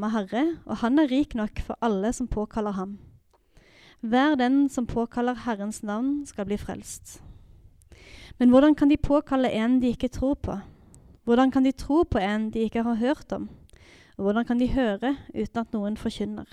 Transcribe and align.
samme 0.00 0.16
Herre, 0.16 0.56
og 0.64 0.78
han 0.80 0.98
er 0.98 1.10
rik 1.10 1.34
nok 1.36 1.60
for 1.60 1.76
alle 1.84 2.08
som 2.16 2.28
påkaller 2.28 2.72
ham. 2.72 2.98
Hver 4.00 4.34
den 4.34 4.70
som 4.72 4.86
påkaller 4.86 5.34
Herrens 5.44 5.82
navn, 5.82 6.24
skal 6.26 6.46
bli 6.46 6.56
frelst. 6.56 7.20
Men 8.38 8.48
hvordan 8.48 8.74
kan 8.74 8.88
de 8.88 8.96
påkalle 8.96 9.50
en 9.52 9.80
de 9.80 9.92
ikke 9.92 10.08
tror 10.08 10.38
på? 10.40 10.56
Hvordan 11.24 11.50
kan 11.50 11.64
de 11.64 11.72
tro 11.72 12.04
på 12.08 12.18
en 12.18 12.48
de 12.50 12.64
ikke 12.64 12.82
har 12.82 12.94
hørt 12.94 13.32
om? 13.32 13.50
Og 14.16 14.24
hvordan 14.24 14.44
kan 14.44 14.58
de 14.58 14.72
høre 14.72 15.16
uten 15.34 15.60
at 15.60 15.72
noen 15.76 15.96
forkynner? 15.96 16.48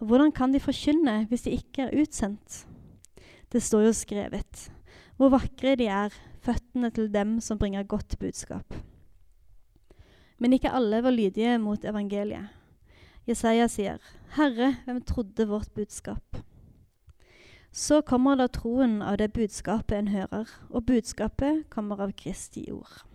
Og 0.00 0.06
hvordan 0.06 0.32
kan 0.32 0.52
de 0.52 0.60
forkynne 0.60 1.24
hvis 1.30 1.48
de 1.48 1.56
ikke 1.56 1.88
er 1.88 2.02
utsendt? 2.02 2.66
Det 3.52 3.62
står 3.62 3.88
jo 3.88 3.92
skrevet. 3.96 4.68
Hvor 5.16 5.32
vakre 5.32 5.76
de 5.76 5.88
er, 5.88 6.12
føttene 6.42 6.90
til 6.90 7.08
dem 7.08 7.40
som 7.40 7.58
bringer 7.58 7.82
godt 7.82 8.18
budskap. 8.20 8.74
Men 10.42 10.52
ikke 10.52 10.72
alle 10.74 10.98
var 11.02 11.14
lydige 11.14 11.58
mot 11.62 11.84
evangeliet. 11.84 12.48
Jesaja 13.28 13.68
sier, 13.68 13.98
'Herre, 14.34 14.76
hvem 14.84 15.02
trodde 15.02 15.48
vårt 15.48 15.70
budskap?' 15.74 16.36
Så 17.72 18.00
kommer 18.00 18.34
da 18.34 18.46
troen 18.46 19.02
av 19.02 19.18
det 19.18 19.32
budskapet 19.32 19.98
en 19.98 20.08
hører, 20.08 20.50
og 20.70 20.86
budskapet 20.86 21.70
kommer 21.70 22.00
av 22.00 22.12
Kristi 22.12 22.72
ord. 22.72 23.06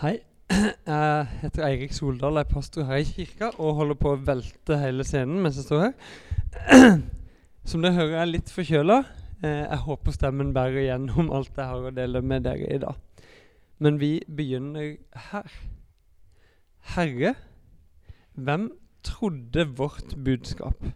Hei. 0.00 0.27
Jeg 0.48 1.26
heter 1.42 1.64
Eirik 1.66 1.92
Soldal, 1.92 2.38
er 2.40 2.48
pastor 2.48 2.86
her 2.88 3.02
i 3.02 3.04
kirka 3.04 3.50
og 3.60 3.74
holder 3.76 3.96
på 4.00 4.14
å 4.14 4.20
velte 4.24 4.78
hele 4.80 5.04
scenen 5.04 5.42
mens 5.44 5.58
jeg 5.60 5.66
står 5.66 5.82
her. 5.82 6.94
Som 7.68 7.84
dere 7.84 7.98
hører, 7.98 8.14
er 8.14 8.22
jeg 8.22 8.32
litt 8.32 8.52
forkjøla. 8.54 8.96
Eh, 9.44 9.64
jeg 9.66 9.80
håper 9.84 10.16
stemmen 10.16 10.54
bærer 10.56 10.86
gjennom 10.86 11.28
alt 11.36 11.52
jeg 11.52 11.68
har 11.68 11.90
å 11.90 11.92
dele 11.92 12.22
med 12.24 12.46
dere 12.48 12.70
i 12.72 12.80
dag. 12.80 12.96
Men 13.78 14.00
vi 14.00 14.14
begynner 14.24 14.96
her. 15.28 15.52
Herre, 16.94 17.34
hvem 18.32 18.70
trodde 19.04 19.68
vårt 19.76 20.16
budskap? 20.24 20.88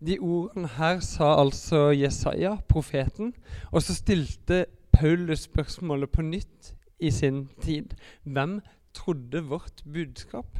De 0.00 0.18
ordene 0.18 0.74
her 0.74 0.98
sa 1.04 1.36
altså 1.38 1.90
Jesaja, 1.94 2.56
profeten, 2.68 3.34
og 3.70 3.84
så 3.86 3.94
stilte 3.94 4.64
Paulus 4.90 5.46
spørsmålet 5.46 6.10
på 6.10 6.26
nytt 6.26 6.74
i 7.00 7.10
sin 7.10 7.48
tid. 7.62 7.94
Hvem 8.24 8.60
trodde 8.94 9.44
vårt 9.48 9.84
budskap? 9.84 10.58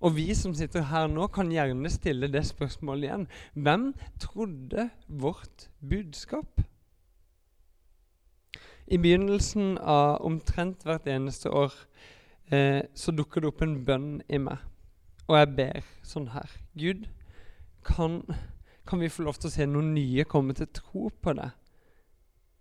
Og 0.00 0.16
vi 0.16 0.34
som 0.34 0.54
sitter 0.54 0.86
her 0.90 1.08
nå, 1.10 1.26
kan 1.32 1.50
gjerne 1.52 1.90
stille 1.90 2.28
det 2.30 2.44
spørsmålet 2.46 3.08
igjen. 3.08 3.26
Hvem 3.54 3.88
trodde 4.20 4.88
vårt 5.08 5.68
budskap? 5.80 6.60
I 8.86 9.00
begynnelsen 9.00 9.78
av 9.80 10.20
omtrent 10.24 10.84
hvert 10.84 11.08
eneste 11.08 11.50
år 11.50 11.72
eh, 12.52 12.84
så 12.94 13.14
dukker 13.16 13.40
det 13.40 13.50
opp 13.50 13.64
en 13.64 13.78
bønn 13.86 14.10
i 14.28 14.38
meg. 14.38 14.60
Og 15.24 15.38
jeg 15.38 15.52
ber 15.56 15.86
sånn 16.04 16.28
her. 16.34 16.50
Gud, 16.76 17.06
kan, 17.84 18.20
kan 18.84 19.00
vi 19.00 19.08
få 19.12 19.24
lov 19.24 19.40
til 19.40 19.48
å 19.48 19.54
se 19.54 19.66
noen 19.68 19.94
nye 19.96 20.26
komme 20.28 20.56
til 20.56 20.68
tro 20.76 21.08
på 21.08 21.32
det? 21.38 21.48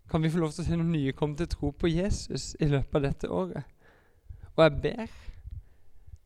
Kan 0.10 0.24
vi 0.24 0.30
få 0.30 0.42
lov 0.44 0.52
til 0.54 0.64
å 0.64 0.68
se 0.68 0.78
noen 0.78 0.92
nye 0.94 1.14
komme 1.18 1.38
til 1.40 1.50
tro 1.52 1.72
på 1.72 1.90
Jesus 1.92 2.54
i 2.62 2.68
løpet 2.70 3.00
av 3.00 3.06
dette 3.08 3.30
året. 3.32 3.70
Og 4.54 4.64
jeg 4.64 4.80
ber, 4.84 5.14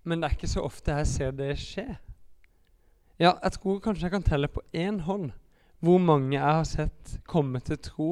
men 0.04 0.20
det 0.22 0.28
er 0.28 0.36
ikke 0.36 0.52
så 0.52 0.64
ofte 0.68 0.96
jeg 0.98 1.10
ser 1.12 1.36
det 1.36 1.54
skje. 1.62 1.88
Ja, 3.18 3.34
jeg 3.44 3.54
tror 3.58 3.80
kanskje 3.82 4.08
jeg 4.08 4.14
kan 4.14 4.26
telle 4.26 4.50
på 4.52 4.62
én 4.76 5.02
hånd 5.08 5.32
hvor 5.82 6.02
mange 6.02 6.36
jeg 6.36 6.44
har 6.44 6.66
sett 6.68 7.18
komme 7.30 7.62
til 7.66 7.80
tro 7.82 8.10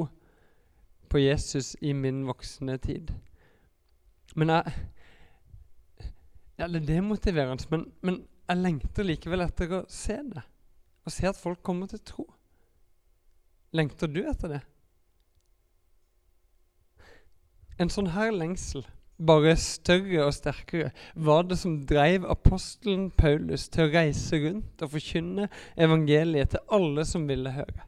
på 1.10 1.22
Jesus 1.22 1.74
i 1.80 1.92
min 1.94 2.24
voksne 2.26 2.78
tid. 2.82 3.12
Men 4.34 4.54
jeg 4.54 4.72
Ja, 6.56 6.66
det 6.68 6.82
er 6.82 6.86
demotiverende, 6.86 7.66
men, 7.68 7.82
men 8.00 8.22
jeg 8.48 8.56
lengter 8.56 9.04
likevel 9.04 9.42
etter 9.44 9.72
å 9.76 9.80
se 9.92 10.14
det. 10.24 10.40
Å 11.04 11.12
se 11.12 11.26
at 11.28 11.36
folk 11.36 11.60
kommer 11.62 11.90
til 11.90 12.00
tro. 12.00 12.24
Lengter 13.76 14.08
du 14.08 14.22
etter 14.24 14.54
det? 14.54 14.60
En 17.76 17.90
sånn 17.92 18.12
her 18.14 18.30
lengsel, 18.32 18.86
bare 19.16 19.54
større 19.60 20.26
og 20.26 20.34
sterkere, 20.36 20.92
var 21.14 21.44
det 21.48 21.58
som 21.60 21.78
drev 21.88 22.24
apostelen 22.28 23.10
Paulus 23.16 23.66
til 23.72 23.86
å 23.86 23.92
reise 23.92 24.40
rundt 24.40 24.84
og 24.84 24.92
forkynne 24.94 25.48
evangeliet 25.76 26.54
til 26.54 26.76
alle 26.76 27.04
som 27.08 27.26
ville 27.28 27.52
høre. 27.52 27.84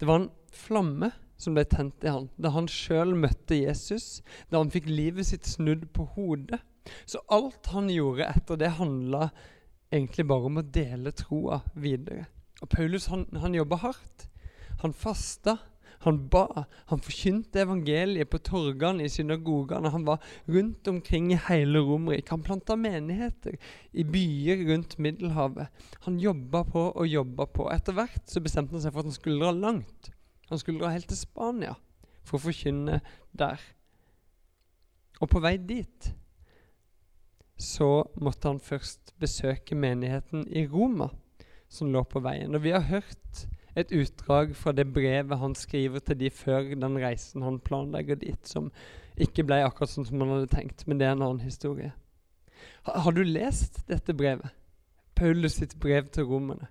Det 0.00 0.08
var 0.08 0.22
en 0.22 0.30
flamme 0.52 1.12
som 1.40 1.56
ble 1.56 1.64
tent 1.68 2.04
i 2.04 2.12
han 2.12 2.28
da 2.40 2.52
han 2.54 2.68
sjøl 2.70 3.16
møtte 3.18 3.58
Jesus, 3.58 4.20
da 4.48 4.60
han 4.60 4.72
fikk 4.72 4.88
livet 4.90 5.28
sitt 5.28 5.48
snudd 5.48 5.88
på 5.94 6.06
hodet. 6.16 6.60
Så 7.06 7.20
alt 7.32 7.68
han 7.74 7.90
gjorde 7.92 8.28
etter 8.28 8.58
det, 8.58 8.72
handla 8.78 9.28
egentlig 9.92 10.26
bare 10.28 10.48
om 10.48 10.60
å 10.60 10.64
dele 10.64 11.12
troa 11.14 11.60
videre. 11.74 12.26
Og 12.62 12.70
Paulus 12.72 13.08
han, 13.12 13.26
han 13.36 13.54
jobba 13.56 13.78
hardt. 13.84 14.28
Han 14.82 14.94
fasta, 14.96 15.58
han 16.02 16.18
ba, 16.28 16.64
han 16.90 17.02
forkynte 17.02 17.62
evangeliet 17.62 18.30
på 18.30 18.40
torgene 18.42 19.04
i 19.06 19.10
synagogene. 19.12 19.92
Han 19.94 20.06
var 20.06 20.24
rundt 20.50 20.88
omkring 20.90 21.28
i 21.30 21.38
hele 21.48 21.78
Romerike. 21.78 22.34
Han 22.34 22.42
planta 22.42 22.76
menigheter 22.76 23.54
i 23.92 24.04
byer 24.04 24.64
rundt 24.70 24.98
Middelhavet. 24.98 25.70
Han 26.08 26.18
jobba 26.18 26.64
på 26.66 26.88
og 26.90 27.06
jobba 27.06 27.46
på. 27.46 27.68
Etter 27.70 27.94
hvert 27.94 28.26
så 28.26 28.42
bestemte 28.42 28.74
han 28.74 28.82
seg 28.82 28.94
for 28.94 29.04
at 29.04 29.12
han 29.12 29.18
skulle 29.18 29.38
dra 29.44 29.54
langt. 29.54 30.10
Han 30.50 30.58
skulle 30.58 30.82
dra 30.82 30.90
helt 30.90 31.06
til 31.08 31.22
Spania 31.22 31.76
for 32.26 32.40
å 32.40 32.44
forkynne 32.48 32.98
der. 33.30 33.62
Og 35.22 35.30
på 35.30 35.38
vei 35.42 35.54
dit 35.56 36.10
så 37.62 38.08
måtte 38.18 38.50
han 38.50 38.58
først 38.58 39.14
besøke 39.22 39.78
menigheten 39.78 40.48
i 40.50 40.66
Roma, 40.66 41.12
som 41.70 41.92
lå 41.94 42.02
på 42.10 42.20
veien. 42.24 42.56
Og 42.58 42.64
vi 42.66 42.74
har 42.74 42.88
hørt 42.90 43.46
et 43.78 43.92
utdrag 43.96 44.52
fra 44.56 44.72
det 44.76 44.86
brevet 44.92 45.38
han 45.40 45.54
skriver 45.56 46.02
til 46.04 46.18
de 46.20 46.30
før 46.30 46.74
den 46.74 46.98
reisen 47.00 47.44
han 47.44 47.60
planlegger 47.64 48.18
dit, 48.20 48.40
som 48.48 48.70
ikke 49.20 49.44
ble 49.48 49.62
akkurat 49.64 49.92
sånn 49.92 50.08
som 50.08 50.20
han 50.24 50.34
hadde 50.34 50.52
tenkt, 50.52 50.86
men 50.86 51.00
det 51.00 51.08
er 51.08 51.16
en 51.16 51.24
annen 51.24 51.44
historie. 51.44 51.92
Ha, 52.86 52.98
har 53.04 53.16
du 53.16 53.22
lest 53.24 53.82
dette 53.88 54.14
brevet? 54.16 54.52
Paulus 55.16 55.58
sitt 55.60 55.76
brev 55.80 56.08
til 56.12 56.28
romerne? 56.28 56.68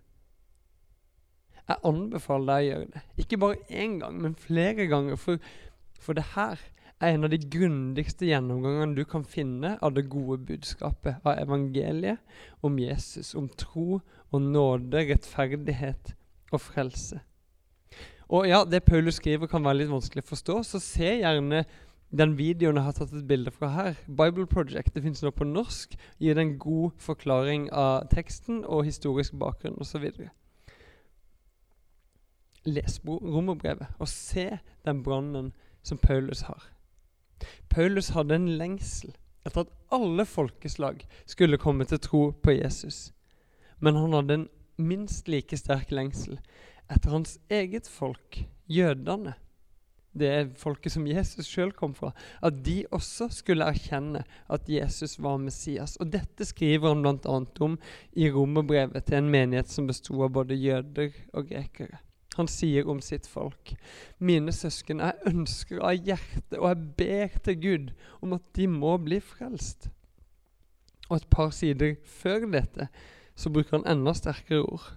Jeg 1.69 1.79
anbefaler 1.87 2.47
deg 2.49 2.61
å 2.61 2.69
gjøre 2.69 2.91
det. 2.93 3.01
Ikke 3.23 3.39
bare 3.39 3.59
én 3.69 3.99
gang, 4.01 4.17
men 4.21 4.35
flere 4.35 4.87
ganger. 4.91 5.19
For, 5.19 5.41
for 6.01 6.17
det 6.17 6.33
her 6.33 6.59
er 7.01 7.13
en 7.15 7.25
av 7.25 7.31
de 7.31 7.39
grundigste 7.53 8.27
gjennomgangene 8.27 8.97
du 8.97 9.05
kan 9.09 9.23
finne 9.25 9.77
av 9.81 9.93
det 9.95 10.09
gode 10.11 10.41
budskapet 10.49 11.21
av 11.23 11.39
evangeliet 11.39 12.19
om 12.65 12.77
Jesus, 12.81 13.33
om 13.37 13.47
tro 13.57 14.01
og 14.01 14.41
nåde, 14.41 15.05
rettferdighet 15.09 16.15
og 16.51 16.61
frelse. 16.61 17.21
Og 18.31 18.47
ja, 18.47 18.63
Det 18.63 18.83
Paulus 18.83 19.15
skriver, 19.19 19.47
kan 19.47 19.63
være 19.63 19.81
litt 19.81 19.91
vanskelig 19.91 20.23
å 20.23 20.29
forstå, 20.31 20.63
så 20.63 20.79
se 20.79 21.17
gjerne 21.19 21.65
den 22.11 22.35
videoen 22.37 22.75
jeg 22.75 22.83
har 22.83 22.95
tatt 22.95 23.13
et 23.15 23.27
bilde 23.27 23.51
fra 23.51 23.69
her. 23.71 23.95
Bible 24.07 24.45
Project 24.47 24.95
det 24.95 25.03
finnes 25.03 25.23
nå 25.23 25.31
på 25.35 25.47
norsk. 25.47 25.95
Gir 26.19 26.35
det 26.35 26.43
en 26.43 26.57
god 26.59 26.91
forklaring 26.99 27.69
av 27.71 28.07
teksten 28.11 28.65
og 28.65 28.85
historisk 28.87 29.35
bakgrunn 29.39 29.79
osv. 29.79 30.09
Les 32.67 32.99
romerbrevet 33.07 33.95
og 33.99 34.11
se 34.11 34.47
den 34.85 35.03
brannen 35.03 35.51
som 35.83 35.97
Paulus 35.97 36.43
har. 36.47 36.67
Paulus 37.69 38.11
hadde 38.15 38.35
en 38.35 38.51
lengsel 38.59 39.15
etter 39.47 39.63
at 39.63 39.71
alle 39.91 40.25
folkeslag 40.29 41.01
skulle 41.25 41.57
komme 41.57 41.87
til 41.89 41.99
tro 41.99 42.21
på 42.43 42.53
Jesus. 42.59 43.09
Men 43.79 43.97
han 43.97 44.13
hadde 44.13 44.33
en 44.33 44.49
minst 44.77 45.27
like 45.31 45.57
sterk 45.57 45.91
lengsel 45.91 46.39
etter 46.91 47.13
hans 47.13 47.37
eget 47.49 47.87
folk, 47.87 48.43
jødene. 48.67 49.35
Det 50.11 50.27
er 50.27 50.49
folket 50.59 50.91
som 50.91 51.05
Jesus 51.07 51.47
sjøl 51.47 51.71
kom 51.71 51.93
fra. 51.95 52.11
At 52.43 52.57
de 52.65 52.81
også 52.91 53.29
skulle 53.31 53.67
erkjenne 53.71 54.25
at 54.51 54.67
Jesus 54.69 55.15
var 55.23 55.39
Messias. 55.39 55.95
Og 56.03 56.11
Dette 56.11 56.45
skriver 56.47 56.91
han 56.91 57.03
bl.a. 57.05 57.37
om 57.63 57.77
i 58.11 58.27
romerbrevet 58.31 59.07
til 59.07 59.21
en 59.21 59.31
menighet 59.31 59.71
som 59.71 59.87
besto 59.87 60.19
av 60.25 60.33
både 60.35 60.59
jøder 60.59 61.15
og 61.31 61.47
grekere. 61.47 62.01
Han 62.37 62.47
sier 62.47 62.87
om 62.87 63.01
sitt 63.03 63.27
folk.: 63.27 63.73
Mine 64.19 64.51
søsken, 64.55 64.99
jeg 65.03 65.31
ønsker 65.31 65.81
av 65.83 65.95
hjertet, 65.99 66.59
og 66.59 66.67
jeg 66.69 66.91
ber 66.99 67.39
til 67.43 67.57
Gud 67.63 67.89
om 68.21 68.35
at 68.37 68.45
de 68.55 68.67
må 68.71 68.95
bli 69.03 69.19
frelst. 69.19 69.89
Og 71.09 71.17
et 71.17 71.27
par 71.31 71.51
sider 71.55 71.97
før 72.07 72.47
dette 72.51 72.87
så 73.35 73.49
bruker 73.49 73.79
han 73.79 73.87
enda 73.89 74.13
sterkere 74.17 74.65
ord. 74.65 74.91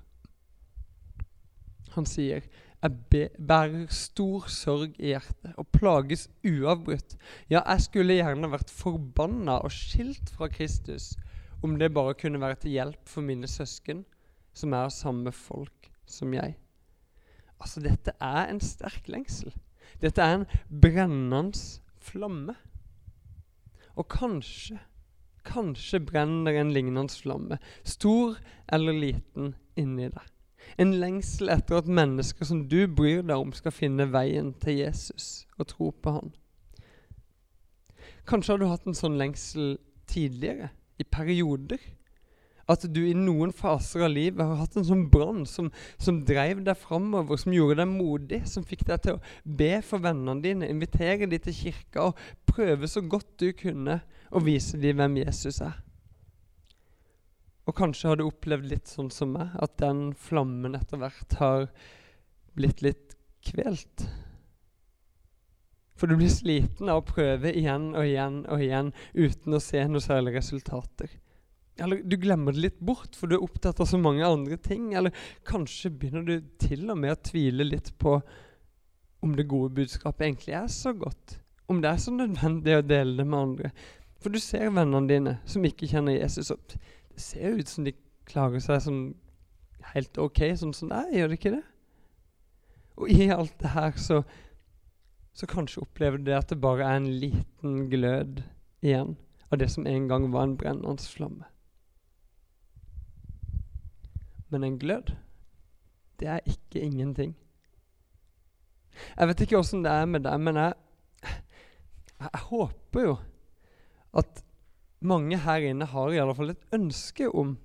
Han 1.94 2.06
sier 2.08 2.46
jeg 2.84 3.30
bærer 3.48 3.86
stor 3.96 4.48
sorg 4.52 4.98
i 5.00 5.14
hjertet 5.14 5.54
og 5.56 5.70
plages 5.72 6.26
uavbrutt. 6.44 7.14
Ja, 7.48 7.62
jeg 7.62 7.80
skulle 7.86 8.18
gjerne 8.18 8.50
vært 8.52 8.72
forbanna 8.72 9.56
og 9.64 9.72
skilt 9.72 10.28
fra 10.34 10.50
Kristus 10.52 11.14
om 11.64 11.78
det 11.80 11.94
bare 11.96 12.12
kunne 12.20 12.42
være 12.42 12.58
til 12.60 12.74
hjelp 12.76 13.08
for 13.08 13.24
mine 13.24 13.48
søsken, 13.48 14.02
som 14.52 14.74
er 14.76 14.84
av 14.84 14.92
samme 14.92 15.32
folk 15.32 15.88
som 16.04 16.34
jeg. 16.36 16.58
Altså, 17.56 17.80
dette 17.80 18.12
er 18.20 18.50
en 18.52 18.60
sterk 18.60 19.08
lengsel. 19.08 19.54
Dette 20.02 20.20
er 20.20 20.42
en 20.42 20.46
brennende 20.68 21.56
flamme. 22.04 22.52
Og 23.96 24.10
kanskje, 24.12 24.76
kanskje 25.44 26.00
brenner 26.04 26.60
en 26.60 26.72
lignende 26.74 27.12
flamme, 27.12 27.58
stor 27.84 28.38
eller 28.72 28.96
liten, 28.96 29.54
inni 29.76 30.08
deg. 30.12 30.30
En 30.80 30.94
lengsel 30.98 31.52
etter 31.52 31.78
at 31.78 31.90
mennesker 31.90 32.48
som 32.48 32.64
du 32.68 32.86
bryr 32.88 33.22
deg 33.22 33.36
om, 33.36 33.52
skal 33.54 33.74
finne 33.74 34.08
veien 34.10 34.54
til 34.62 34.80
Jesus 34.80 35.44
og 35.58 35.68
tro 35.70 35.90
på 35.92 36.16
han. 36.16 36.32
Kanskje 38.28 38.54
har 38.54 38.62
du 38.62 38.70
hatt 38.70 38.88
en 38.88 38.96
sånn 38.96 39.20
lengsel 39.20 39.76
tidligere, 40.10 40.72
i 40.94 41.04
perioder. 41.04 41.80
At 42.70 42.84
du 42.88 43.00
i 43.02 43.16
noen 43.18 43.50
faser 43.52 44.06
av 44.06 44.12
livet 44.14 44.40
har 44.40 44.60
hatt 44.62 44.76
en 44.78 44.86
sånn 44.86 45.08
brann 45.12 45.42
som, 45.48 45.68
som 46.00 46.22
drev 46.24 46.62
deg 46.64 46.78
framover, 46.80 47.36
som 47.40 47.52
gjorde 47.52 47.82
deg 47.82 47.90
modig, 47.90 48.40
som 48.48 48.64
fikk 48.64 48.86
deg 48.88 49.02
til 49.04 49.18
å 49.18 49.50
be 49.58 49.72
for 49.84 50.00
vennene 50.04 50.40
dine, 50.44 50.70
invitere 50.70 51.28
dem 51.28 51.42
til 51.44 51.58
kirka 51.58 52.08
og 52.08 52.22
prøve 52.48 52.88
så 52.88 53.02
godt 53.04 53.34
du 53.42 53.50
kunne 53.58 53.98
å 54.34 54.42
vise 54.42 54.80
dem 54.82 54.98
hvem 55.00 55.20
Jesus 55.22 55.60
er. 55.64 55.78
Og 57.64 57.76
kanskje 57.78 58.10
har 58.10 58.20
du 58.20 58.26
opplevd 58.26 58.68
litt 58.68 58.90
sånn 58.90 59.10
som 59.14 59.32
meg, 59.36 59.54
at 59.56 59.78
den 59.80 60.10
flammen 60.20 60.76
etter 60.76 61.00
hvert 61.00 61.38
har 61.40 61.68
blitt 62.58 62.82
litt 62.84 63.16
kvelt. 63.44 64.06
For 65.94 66.10
du 66.10 66.18
blir 66.18 66.32
sliten 66.32 66.90
av 66.90 67.00
å 67.00 67.06
prøve 67.08 67.54
igjen 67.54 67.92
og 67.94 68.04
igjen 68.04 68.40
og 68.50 68.62
igjen 68.62 68.90
uten 69.14 69.56
å 69.56 69.62
se 69.62 69.84
noe 69.88 70.02
særlig 70.02 70.34
resultater. 70.36 71.12
Eller 71.80 72.02
du 72.06 72.16
glemmer 72.20 72.54
det 72.54 72.62
litt 72.66 72.82
bort, 72.84 73.16
for 73.18 73.30
du 73.30 73.38
er 73.38 73.46
opptatt 73.46 73.80
av 73.82 73.88
så 73.90 73.98
mange 73.98 74.26
andre 74.26 74.58
ting. 74.62 74.92
Eller 74.94 75.14
kanskje 75.48 75.90
begynner 75.90 76.26
du 76.26 76.50
til 76.62 76.86
og 76.90 77.00
med 77.00 77.14
å 77.14 77.22
tvile 77.30 77.66
litt 77.66 77.94
på 77.98 78.18
om 79.24 79.34
det 79.38 79.48
gode 79.48 79.72
budskapet 79.78 80.26
egentlig 80.26 80.54
er 80.58 80.70
så 80.70 80.92
godt. 80.94 81.38
Om 81.72 81.80
det 81.80 81.90
er 81.90 82.02
så 82.02 82.12
nødvendig 82.12 82.76
å 82.76 82.84
dele 82.84 83.16
det 83.18 83.26
med 83.26 83.40
andre. 83.40 83.72
For 84.24 84.32
du 84.32 84.40
ser 84.40 84.72
vennene 84.72 85.04
dine 85.10 85.36
som 85.44 85.64
ikke 85.68 85.88
kjenner 85.90 86.16
Jesus. 86.16 86.48
Og 86.54 86.60
det 87.12 87.20
ser 87.20 87.58
ut 87.60 87.68
som 87.68 87.84
de 87.84 87.92
klarer 88.24 88.62
seg 88.64 88.80
sånn 88.86 89.04
helt 89.92 90.16
ok 90.16 90.40
sånn 90.56 90.72
som 90.72 90.88
det 90.88 91.02
er, 91.02 91.12
gjør 91.18 91.30
det 91.30 91.38
ikke 91.38 91.54
det? 91.58 91.64
Og 92.94 93.10
i 93.12 93.28
alt 93.34 93.52
det 93.60 93.74
her 93.74 93.92
så 94.00 94.22
så 95.34 95.46
kanskje 95.50 95.82
opplever 95.82 96.18
du 96.18 96.28
det 96.28 96.36
at 96.38 96.50
det 96.52 96.60
bare 96.62 96.86
er 96.86 97.00
en 97.00 97.10
liten 97.10 97.88
glød 97.90 98.44
igjen 98.86 99.16
av 99.50 99.58
det 99.58 99.66
som 99.72 99.86
en 99.86 100.06
gang 100.08 100.28
var 100.32 100.46
en 100.46 100.56
brennende 100.56 101.10
flamme. 101.10 101.48
Men 104.48 104.64
en 104.64 104.78
glød, 104.78 105.10
det 106.22 106.28
er 106.28 106.46
ikke 106.46 106.80
ingenting. 106.80 107.34
Jeg 109.18 109.28
vet 109.28 109.40
ikke 109.40 109.58
åssen 109.58 109.82
det 109.82 109.90
er 109.90 110.06
med 110.06 110.22
deg, 110.22 110.38
men 110.38 110.56
jeg, 110.56 110.74
jeg, 111.22 111.40
jeg, 112.20 112.42
håper 112.46 113.02
jo 113.02 113.16
at 114.16 114.44
mange 115.00 115.38
her 115.38 115.68
inne 115.70 115.84
har 115.84 116.12
i 116.12 116.20
alle 116.22 116.34
fall 116.34 116.54
et 116.54 116.66
ønske 116.72 117.28
om 117.28 117.58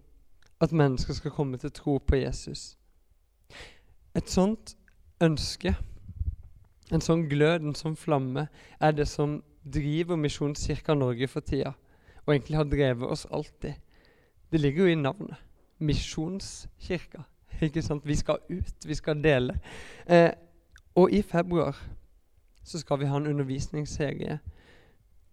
at 0.61 0.71
mennesker 0.75 1.13
skal 1.13 1.31
komme 1.31 1.57
til 1.57 1.71
tro 1.71 1.97
på 1.97 2.19
Jesus. 2.19 2.77
Et 4.15 4.29
sånt 4.29 4.75
ønske 5.23 5.75
en 6.89 7.03
sånn 7.03 7.27
glød, 7.29 7.65
en 7.65 7.77
sånn 7.77 7.97
flamme, 7.99 8.47
er 8.81 8.95
det 8.97 9.05
som 9.09 9.39
driver 9.61 10.17
Misjonskirka 10.17 10.95
Norge 10.97 11.27
for 11.29 11.45
tida. 11.45 11.75
Og 12.25 12.33
egentlig 12.33 12.57
har 12.57 12.69
drevet 12.69 13.09
oss 13.09 13.27
alltid. 13.29 13.77
Det 14.49 14.61
ligger 14.61 14.87
jo 14.87 14.93
i 14.93 14.97
navnet. 14.97 15.37
Misjonskirka. 15.79 17.23
Ikke 17.65 17.83
sant? 17.85 18.05
Vi 18.07 18.17
skal 18.17 18.41
ut, 18.49 18.85
vi 18.85 18.97
skal 18.97 19.21
dele. 19.23 19.59
Eh, 20.07 20.31
og 20.97 21.13
i 21.13 21.21
februar 21.21 21.77
så 22.65 22.81
skal 22.81 22.99
vi 23.01 23.09
ha 23.09 23.17
en 23.17 23.29
undervisningsserie 23.29 24.39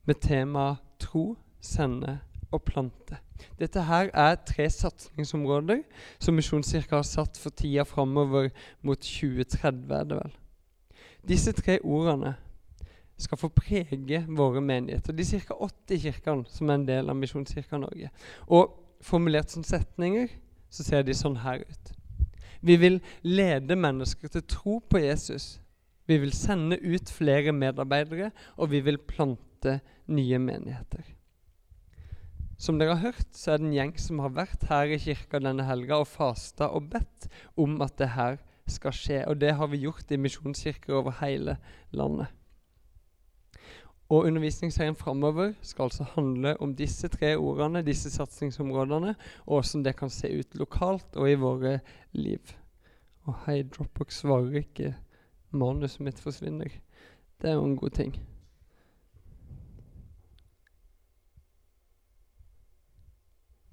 med 0.07 0.21
tema 0.23 0.75
tro, 1.03 1.35
sende 1.61 2.19
og 2.55 2.63
plante. 2.67 3.19
Dette 3.59 3.83
her 3.89 4.11
er 4.15 4.39
tre 4.47 4.69
satsingsområder 4.71 5.83
som 6.23 6.37
Misjonskirka 6.39 7.01
har 7.01 7.07
satt 7.07 7.39
for 7.41 7.55
tida 7.55 7.85
framover 7.89 8.51
mot 8.87 9.01
2030, 9.01 9.93
er 9.93 10.05
det 10.09 10.21
vel. 10.23 10.35
Disse 11.27 11.53
tre 11.57 11.79
ordene 11.83 12.37
skal 13.19 13.41
få 13.41 13.49
prege 13.49 14.23
våre 14.29 14.61
menigheter. 14.61 15.13
De 15.17 15.25
ca. 15.25 15.55
80 15.55 16.03
kirkene 16.03 16.45
som 16.53 16.71
er 16.71 16.79
en 16.79 16.89
del 16.89 17.11
av 17.11 17.17
Misjonskirka 17.17 17.81
Norge. 17.81 18.11
Og 18.47 18.77
formulert 19.05 19.51
som 19.53 19.65
setninger 19.65 20.29
så 20.71 20.85
ser 20.85 21.07
de 21.07 21.17
sånn 21.17 21.41
her 21.41 21.65
ut. 21.65 21.93
Vi 22.61 22.77
vil 22.81 23.01
lede 23.23 23.77
mennesker 23.79 24.29
til 24.33 24.45
tro 24.49 24.79
på 24.81 25.01
Jesus. 25.01 25.57
Vi 26.07 26.19
vil 26.23 26.33
sende 26.35 26.79
ut 26.79 27.11
flere 27.11 27.53
medarbeidere, 27.53 28.31
og 28.57 28.71
vi 28.71 28.81
vil 28.81 28.99
plante 28.99 29.56
nye 30.07 30.41
menigheter. 30.43 31.05
Som 32.57 32.79
dere 32.81 32.95
har 32.97 33.13
hørt, 33.13 33.35
så 33.37 33.53
er 33.53 33.61
det 33.61 33.69
en 33.69 33.77
gjeng 33.77 33.95
som 34.01 34.21
har 34.25 34.33
vært 34.33 34.65
her 34.71 34.95
i 34.95 35.01
kirka 35.01 35.41
denne 35.45 35.67
helga 35.69 36.01
og 36.01 36.09
fasta 36.09 36.71
og 36.73 36.89
bedt 36.95 37.29
om 37.61 37.77
at 37.85 37.99
det 38.01 38.15
her 38.15 38.39
skal 38.71 38.95
skje. 38.97 39.21
Og 39.29 39.37
det 39.43 39.53
har 39.59 39.69
vi 39.69 39.83
gjort 39.85 40.11
i 40.11 40.21
misjonskirker 40.21 40.97
over 40.97 41.19
hele 41.21 41.59
landet. 41.93 42.33
Og 44.07 44.29
undervisningsserien 44.31 44.97
framover 44.97 45.53
skal 45.67 45.89
altså 45.89 46.07
handle 46.15 46.55
om 46.63 46.73
disse 46.79 47.09
tre 47.11 47.35
ordene, 47.37 47.83
disse 47.83 48.11
satsingsområdene, 48.15 49.17
og 49.47 49.59
hvordan 49.59 49.85
det 49.85 49.97
kan 49.99 50.11
se 50.11 50.31
ut 50.31 50.55
lokalt 50.55 51.19
og 51.19 51.31
i 51.31 51.35
våre 51.35 51.81
liv. 52.15 52.55
Og 53.27 53.35
hei, 53.47 53.63
Dropbox 53.63 54.23
svarer 54.23 54.63
ikke. 54.63 54.95
Manuset 55.51 56.01
mitt 56.07 56.21
forsvinner. 56.23 56.71
Det 57.43 57.51
er 57.51 57.59
jo 57.59 57.67
en 57.67 57.77
god 57.77 57.91
ting. 57.99 58.15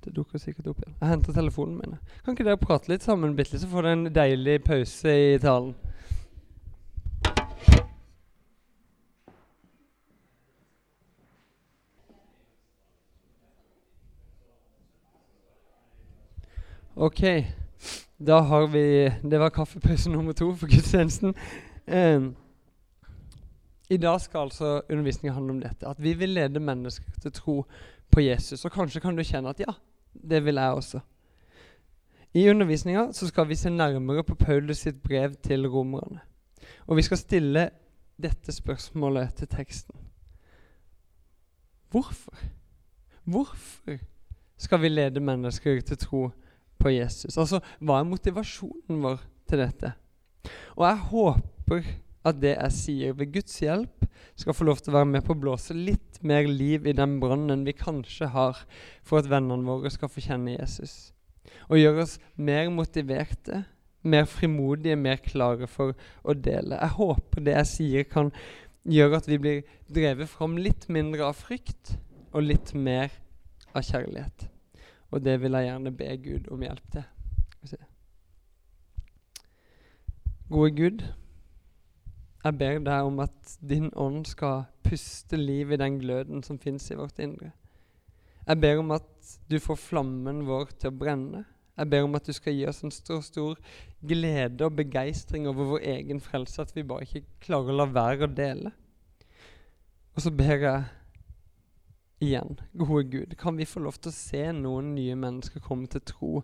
Det 0.04 0.12
dukker 0.12 0.40
sikkert 0.40 0.68
opp 0.68 0.82
igjen. 0.84 0.96
Jeg 1.00 1.10
henter 1.10 1.36
telefonen 1.36 1.80
min. 1.80 1.98
Kan 2.26 2.36
ikke 2.36 2.44
dere 2.44 2.60
prate 2.60 2.92
litt 2.92 3.06
sammen, 3.06 3.36
bitte 3.38 3.60
så 3.60 3.70
får 3.72 3.86
dere 3.86 3.98
en 3.98 4.08
deilig 4.16 4.58
pause 4.66 5.14
i 5.16 5.38
talen? 5.40 5.72
Ok, 16.96 17.22
da 18.18 18.40
har 18.40 18.68
vi 18.68 19.12
Det 19.24 19.39
var 19.39 19.50
kaffepause 19.50 20.10
nummer 20.10 20.34
to 20.34 20.51
for 20.56 20.68
gudstjenesten. 20.68 21.34
Um, 21.88 22.36
I 23.89 23.98
dag 23.98 24.22
skal 24.22 24.39
altså 24.39 24.82
undervisningen 24.89 25.34
handle 25.34 25.51
om 25.51 25.62
dette. 25.62 25.88
At 25.88 26.04
vi 26.04 26.13
vil 26.13 26.30
lede 26.30 26.60
mennesker 26.60 27.12
til 27.22 27.32
tro 27.32 27.66
på 28.12 28.22
Jesus. 28.22 28.66
Og 28.66 28.72
kanskje 28.72 29.01
kan 29.01 29.16
du 29.16 29.24
kjenne 29.24 29.50
at 29.50 29.60
ja, 29.60 29.74
det 30.13 30.43
vil 30.46 30.55
jeg 30.55 30.79
også. 30.79 31.00
I 32.34 32.50
undervisninga 32.50 33.12
skal 33.13 33.48
vi 33.48 33.55
se 33.55 33.70
nærmere 33.70 34.24
på 34.24 34.36
Paulus 34.36 34.77
sitt 34.86 35.01
brev 35.03 35.36
til 35.43 35.67
romerne. 35.70 36.22
Og 36.88 36.98
vi 36.98 37.05
skal 37.05 37.17
stille 37.17 37.70
dette 38.22 38.51
spørsmålet 38.51 39.36
til 39.38 39.48
teksten. 39.48 39.96
Hvorfor? 41.93 42.34
Hvorfor 43.24 44.00
skal 44.58 44.82
vi 44.82 44.89
lede 44.89 45.20
mennesker 45.20 45.82
til 45.82 45.98
tro 45.98 46.29
på 46.79 46.89
Jesus? 46.89 47.38
Altså, 47.38 47.60
hva 47.79 48.00
er 48.00 48.10
motivasjonen 48.10 49.03
vår 49.03 49.22
til 49.50 49.62
dette? 49.62 49.93
Og 50.75 50.88
jeg 50.88 50.98
håper 51.12 51.86
at 52.25 52.39
det 52.41 52.55
jeg 52.55 52.75
sier 52.75 53.13
ved 53.13 53.32
Guds 53.34 53.60
hjelp, 53.60 54.05
skal 54.36 54.55
få 54.55 54.65
lov 54.65 54.79
til 54.82 54.93
å 54.93 54.98
være 54.98 55.12
med 55.12 55.25
på 55.25 55.36
å 55.36 55.39
blåse 55.39 55.75
litt 55.77 56.12
mer 56.24 56.48
liv 56.48 56.88
i 56.88 56.96
den 56.96 57.20
brannen 57.22 57.65
vi 57.68 57.75
kanskje 57.77 58.32
har, 58.34 58.63
for 59.03 59.22
at 59.22 59.30
vennene 59.32 59.68
våre 59.68 59.92
skal 59.94 60.12
få 60.12 60.24
kjenne 60.24 60.56
Jesus. 60.56 61.13
Og 61.70 61.80
gjøre 61.80 62.06
oss 62.06 62.18
mer 62.36 62.70
motiverte, 62.74 63.63
mer 64.03 64.27
frimodige, 64.27 64.98
mer 65.00 65.22
klare 65.24 65.68
for 65.68 65.94
å 66.24 66.36
dele. 66.36 66.80
Jeg 66.80 66.98
håper 66.98 67.46
det 67.46 67.58
jeg 67.58 67.72
sier, 67.72 68.08
kan 68.10 68.32
gjøre 68.84 69.22
at 69.22 69.30
vi 69.32 69.39
blir 69.39 69.62
drevet 69.88 70.32
fram 70.32 70.58
litt 70.60 70.89
mindre 70.92 71.30
av 71.30 71.39
frykt 71.39 71.96
og 72.34 72.44
litt 72.50 72.74
mer 72.75 73.13
av 73.74 73.86
kjærlighet. 73.88 74.50
Og 75.13 75.24
det 75.24 75.38
vil 75.44 75.56
jeg 75.56 75.70
gjerne 75.70 75.94
be 75.96 76.13
Gud 76.24 76.50
om 76.51 76.63
hjelp 76.65 76.96
til. 76.96 77.10
Gode 80.53 80.72
Gud. 80.77 81.03
Jeg 82.44 82.58
ber 82.60 82.80
deg 82.84 83.08
om 83.08 83.22
at 83.24 83.56
din 83.64 83.88
ånd 83.96 84.26
skal 84.28 84.66
puste 84.84 85.38
liv 85.40 85.72
i 85.72 85.80
den 85.80 86.00
gløden 86.02 86.44
som 86.44 86.60
fins 86.60 86.90
i 86.92 86.98
vårt 87.00 87.20
indre. 87.24 87.54
Jeg 88.44 88.60
ber 88.60 88.82
om 88.82 88.92
at 88.92 89.38
du 89.48 89.56
får 89.64 89.80
flammen 89.80 90.42
vår 90.48 90.74
til 90.76 90.92
å 90.92 90.98
brenne. 91.00 91.46
Jeg 91.78 91.90
ber 91.90 92.04
om 92.06 92.18
at 92.20 92.28
du 92.28 92.34
skal 92.36 92.54
gi 92.54 92.66
oss 92.68 92.84
en 92.84 92.92
stor, 92.92 93.22
stor 93.24 93.56
glede 94.04 94.68
og 94.68 94.76
begeistring 94.76 95.48
over 95.48 95.72
vår 95.72 95.86
egen 95.94 96.20
frelse, 96.22 96.62
at 96.62 96.76
vi 96.76 96.84
bare 96.84 97.08
ikke 97.08 97.24
klarer 97.48 97.72
å 97.72 97.78
la 97.80 97.88
være 97.90 98.28
å 98.28 98.36
dele. 98.36 98.74
Og 100.14 100.22
så 100.26 100.34
ber 100.36 100.68
jeg 100.68 100.84
igjen. 102.28 102.60
Gode 102.76 103.08
Gud, 103.16 103.38
kan 103.40 103.58
vi 103.58 103.66
få 103.66 103.86
lov 103.88 103.98
til 104.02 104.12
å 104.12 104.18
se 104.20 104.44
noen 104.60 104.94
nye 104.98 105.16
mennesker 105.16 105.64
komme 105.64 105.88
til 105.88 106.04
tro 106.06 106.44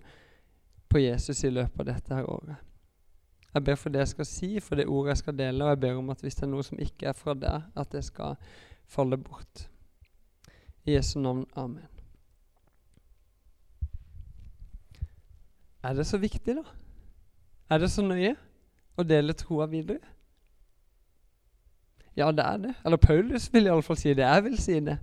på 0.90 1.04
Jesus 1.04 1.44
i 1.44 1.54
løpet 1.54 1.84
av 1.84 1.92
dette 1.92 2.16
her 2.16 2.32
året? 2.32 2.69
Jeg 3.54 3.64
ber 3.64 3.76
for 3.76 3.90
det 3.90 4.00
jeg 4.04 4.08
skal 4.08 4.26
si, 4.26 4.50
for 4.60 4.78
det 4.78 4.88
ordet 4.88 5.16
jeg 5.16 5.18
skal 5.24 5.38
dele, 5.38 5.64
og 5.64 5.70
jeg 5.70 5.80
ber 5.80 6.02
om 6.02 6.10
at 6.14 6.22
hvis 6.22 6.36
det 6.38 6.46
er 6.46 6.52
noe 6.52 6.66
som 6.66 6.82
ikke 6.82 7.10
er 7.10 7.18
fra 7.18 7.34
deg, 7.34 7.66
at 7.76 7.92
det 7.92 8.04
skal 8.06 8.36
falle 8.90 9.18
bort. 9.18 9.66
I 10.86 10.94
Jesu 10.98 11.20
navn. 11.20 11.46
Amen. 11.58 11.88
Er 15.84 15.94
det 15.94 16.06
så 16.08 16.18
viktig, 16.18 16.56
da? 16.56 16.64
Er 17.70 17.82
det 17.82 17.90
så 17.92 18.04
nøye 18.06 18.36
å 19.00 19.06
dele 19.08 19.34
troa 19.38 19.66
videre? 19.70 20.02
Ja, 22.18 22.32
det 22.36 22.46
er 22.46 22.58
det. 22.58 22.74
Eller 22.86 22.98
Paulus 22.98 23.48
vil 23.54 23.70
iallfall 23.70 23.98
si 23.98 24.14
det. 24.14 24.26
Jeg 24.26 24.44
vil 24.44 24.58
si 24.60 24.80
det. 24.84 24.98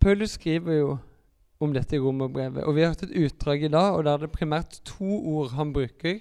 Paulus 0.00 0.36
skriver 0.36 0.80
jo 0.80 0.96
om 1.62 1.72
dette 1.72 1.96
i 1.96 2.00
romerbrevet, 2.02 2.64
og 2.64 2.74
vi 2.74 2.82
har 2.82 2.90
hørt 2.92 3.04
et 3.06 3.14
utdrag 3.24 3.62
i 3.64 3.70
dag, 3.72 3.94
og 3.94 4.04
der 4.04 4.12
er 4.12 4.24
det 4.24 4.34
primært 4.34 4.80
to 4.84 5.06
ord 5.06 5.54
han 5.54 5.72
bruker 5.72 6.18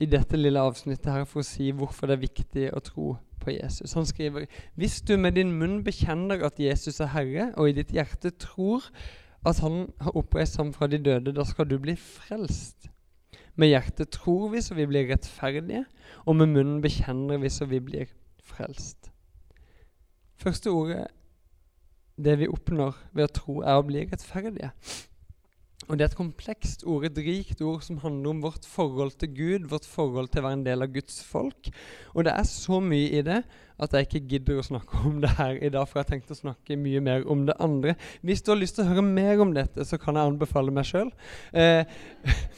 i 0.00 0.06
dette 0.06 0.38
lille 0.38 0.60
avsnittet 0.60 1.12
her 1.12 1.26
for 1.28 1.42
å 1.42 1.46
si 1.46 1.70
hvorfor 1.76 2.08
det 2.08 2.16
er 2.16 2.24
viktig 2.24 2.64
å 2.72 2.82
tro 2.84 3.08
på 3.42 3.54
Jesus. 3.54 3.94
Han 3.98 4.06
skriver 4.06 4.46
hvis 4.78 5.00
du 5.06 5.16
med 5.16 5.36
din 5.38 5.52
munn 5.58 5.82
bekjenner 5.84 6.44
at 6.46 6.60
Jesus 6.60 7.00
er 7.00 7.12
Herre, 7.14 7.50
og 7.56 7.68
i 7.68 7.76
ditt 7.76 7.92
hjerte 7.94 8.32
tror 8.40 8.86
at 9.46 9.58
han 9.62 9.88
har 10.00 10.16
oppreist 10.18 10.56
ham 10.60 10.72
fra 10.74 10.86
de 10.86 11.00
døde, 11.02 11.34
da 11.34 11.44
skal 11.46 11.68
du 11.70 11.78
bli 11.82 11.96
frelst. 11.98 12.88
Med 13.58 13.72
hjertet 13.72 14.12
tror 14.14 14.48
vi 14.52 14.62
så 14.64 14.74
vi 14.78 14.86
blir 14.88 15.10
rettferdige, 15.10 15.84
og 16.24 16.36
med 16.36 16.54
munnen 16.54 16.82
bekjenner 16.82 17.42
vi 17.42 17.50
så 17.52 17.66
vi 17.68 17.82
blir 17.82 18.12
frelst. 18.42 19.10
Første 20.40 20.70
ordet, 20.70 21.06
det 22.16 22.38
vi 22.38 22.48
oppnår 22.50 22.96
ved 23.12 23.28
å 23.28 23.34
tro, 23.34 23.58
er 23.62 23.78
å 23.78 23.86
bli 23.86 24.06
rettferdige. 24.06 24.72
Og 25.88 25.98
Det 25.98 26.04
er 26.04 26.10
et 26.10 26.16
komplekst 26.16 26.84
ord, 26.86 27.04
et 27.04 27.18
rikt 27.18 27.60
ord 27.60 27.82
som 27.82 27.98
handler 28.02 28.30
om 28.30 28.42
vårt 28.44 28.66
forhold 28.68 29.16
til 29.18 29.32
Gud, 29.34 29.68
vårt 29.70 29.86
forhold 29.88 30.28
til 30.30 30.42
å 30.42 30.46
være 30.46 30.58
en 30.60 30.64
del 30.66 30.84
av 30.84 30.92
Guds 30.94 31.22
folk. 31.26 31.70
Og 32.14 32.24
det 32.26 32.34
er 32.36 32.46
så 32.48 32.78
mye 32.80 33.10
i 33.18 33.22
det 33.26 33.42
at 33.82 33.96
jeg 33.96 34.06
ikke 34.06 34.28
gidder 34.30 34.60
å 34.60 34.66
snakke 34.66 35.02
om 35.08 35.18
det 35.24 35.32
her 35.40 35.58
i 35.58 35.72
dag, 35.72 35.88
for 35.88 35.98
jeg 35.98 36.06
har 36.06 36.12
tenkt 36.12 36.30
å 36.30 36.38
snakke 36.38 36.78
mye 36.78 37.02
mer 37.02 37.26
om 37.30 37.46
det 37.48 37.58
andre. 37.58 37.96
Hvis 38.22 38.44
du 38.44 38.52
har 38.52 38.60
lyst 38.60 38.78
til 38.78 38.86
å 38.86 38.92
høre 38.92 39.04
mer 39.06 39.42
om 39.42 39.54
dette, 39.56 39.84
så 39.88 39.98
kan 39.98 40.18
jeg 40.18 40.32
anbefale 40.32 40.74
meg 40.74 40.86
sjøl. 40.86 41.10
Eh, 41.52 41.82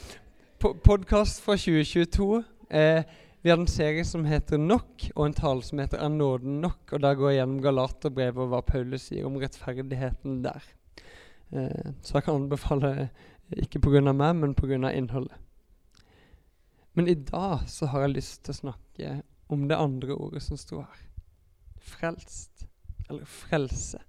Podkast 0.85 1.41
fra 1.45 1.57
2022. 1.57 2.43
Eh, 2.69 3.01
vi 3.45 3.51
har 3.51 3.59
en 3.61 3.69
serie 3.69 4.05
som 4.05 4.23
heter 4.25 4.57
Nok, 4.57 5.09
og 5.13 5.27
en 5.27 5.35
tale 5.37 5.65
som 5.65 5.77
heter 5.77 6.01
Er 6.01 6.09
nåden 6.09 6.61
nok? 6.63 6.79
Og 6.93 7.01
Der 7.01 7.17
går 7.17 7.29
jeg 7.29 7.41
gjennom 7.41 7.59
Galaterbrevet 7.61 8.41
og 8.41 8.49
hva 8.53 8.61
Paulus 8.65 9.09
sier 9.11 9.27
om 9.27 9.37
rettferdigheten 9.37 10.39
der. 10.45 10.65
Eh, 11.55 11.91
så 12.01 12.17
jeg 12.17 12.23
kan 12.23 12.41
anbefale 12.41 13.09
ikke 13.57 13.79
pga. 13.79 14.11
meg, 14.11 14.35
men 14.35 14.55
pga. 14.55 14.91
innholdet. 14.91 15.37
Men 16.93 17.07
i 17.07 17.13
dag 17.13 17.59
så 17.67 17.85
har 17.85 18.01
jeg 18.01 18.09
lyst 18.09 18.43
til 18.43 18.51
å 18.51 18.57
snakke 18.57 19.21
om 19.49 19.67
det 19.67 19.77
andre 19.77 20.15
ordet 20.15 20.43
som 20.43 20.57
sto 20.57 20.81
her. 20.81 21.01
Frelst. 21.79 22.67
Eller 23.09 23.25
frelse. 23.25 23.99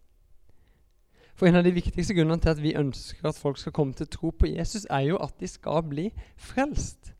For 1.36 1.46
en 1.46 1.58
av 1.58 1.64
de 1.64 1.74
viktigste 1.74 2.14
grunnene 2.14 2.40
til 2.40 2.54
at 2.54 2.62
vi 2.62 2.76
ønsker 2.78 3.28
at 3.28 3.38
folk 3.38 3.58
skal 3.58 3.72
komme 3.72 3.92
til 3.92 4.08
tro 4.08 4.30
på 4.30 4.48
Jesus, 4.48 4.86
er 4.90 5.00
jo 5.10 5.18
at 5.20 5.34
de 5.40 5.48
skal 5.48 5.82
bli 5.84 6.06
frelst. 6.36 7.12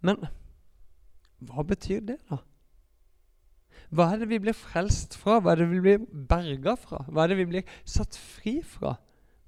Men 0.00 0.24
hva 1.38 1.62
betyr 1.62 2.00
det, 2.00 2.16
da? 2.30 2.38
Hva 3.88 4.10
er 4.12 4.20
det 4.20 4.28
vi 4.28 4.40
blir 4.42 4.56
frelst 4.56 5.16
fra? 5.16 5.38
Hva 5.40 5.54
er 5.54 5.62
det 5.62 5.68
vi 5.70 5.82
blir 5.84 6.02
berga 6.28 6.74
fra? 6.76 7.04
Hva 7.08 7.24
er 7.24 7.32
det 7.32 7.38
vi 7.40 7.48
blir 7.52 7.76
satt 7.88 8.18
fri 8.20 8.58
fra 8.60 8.98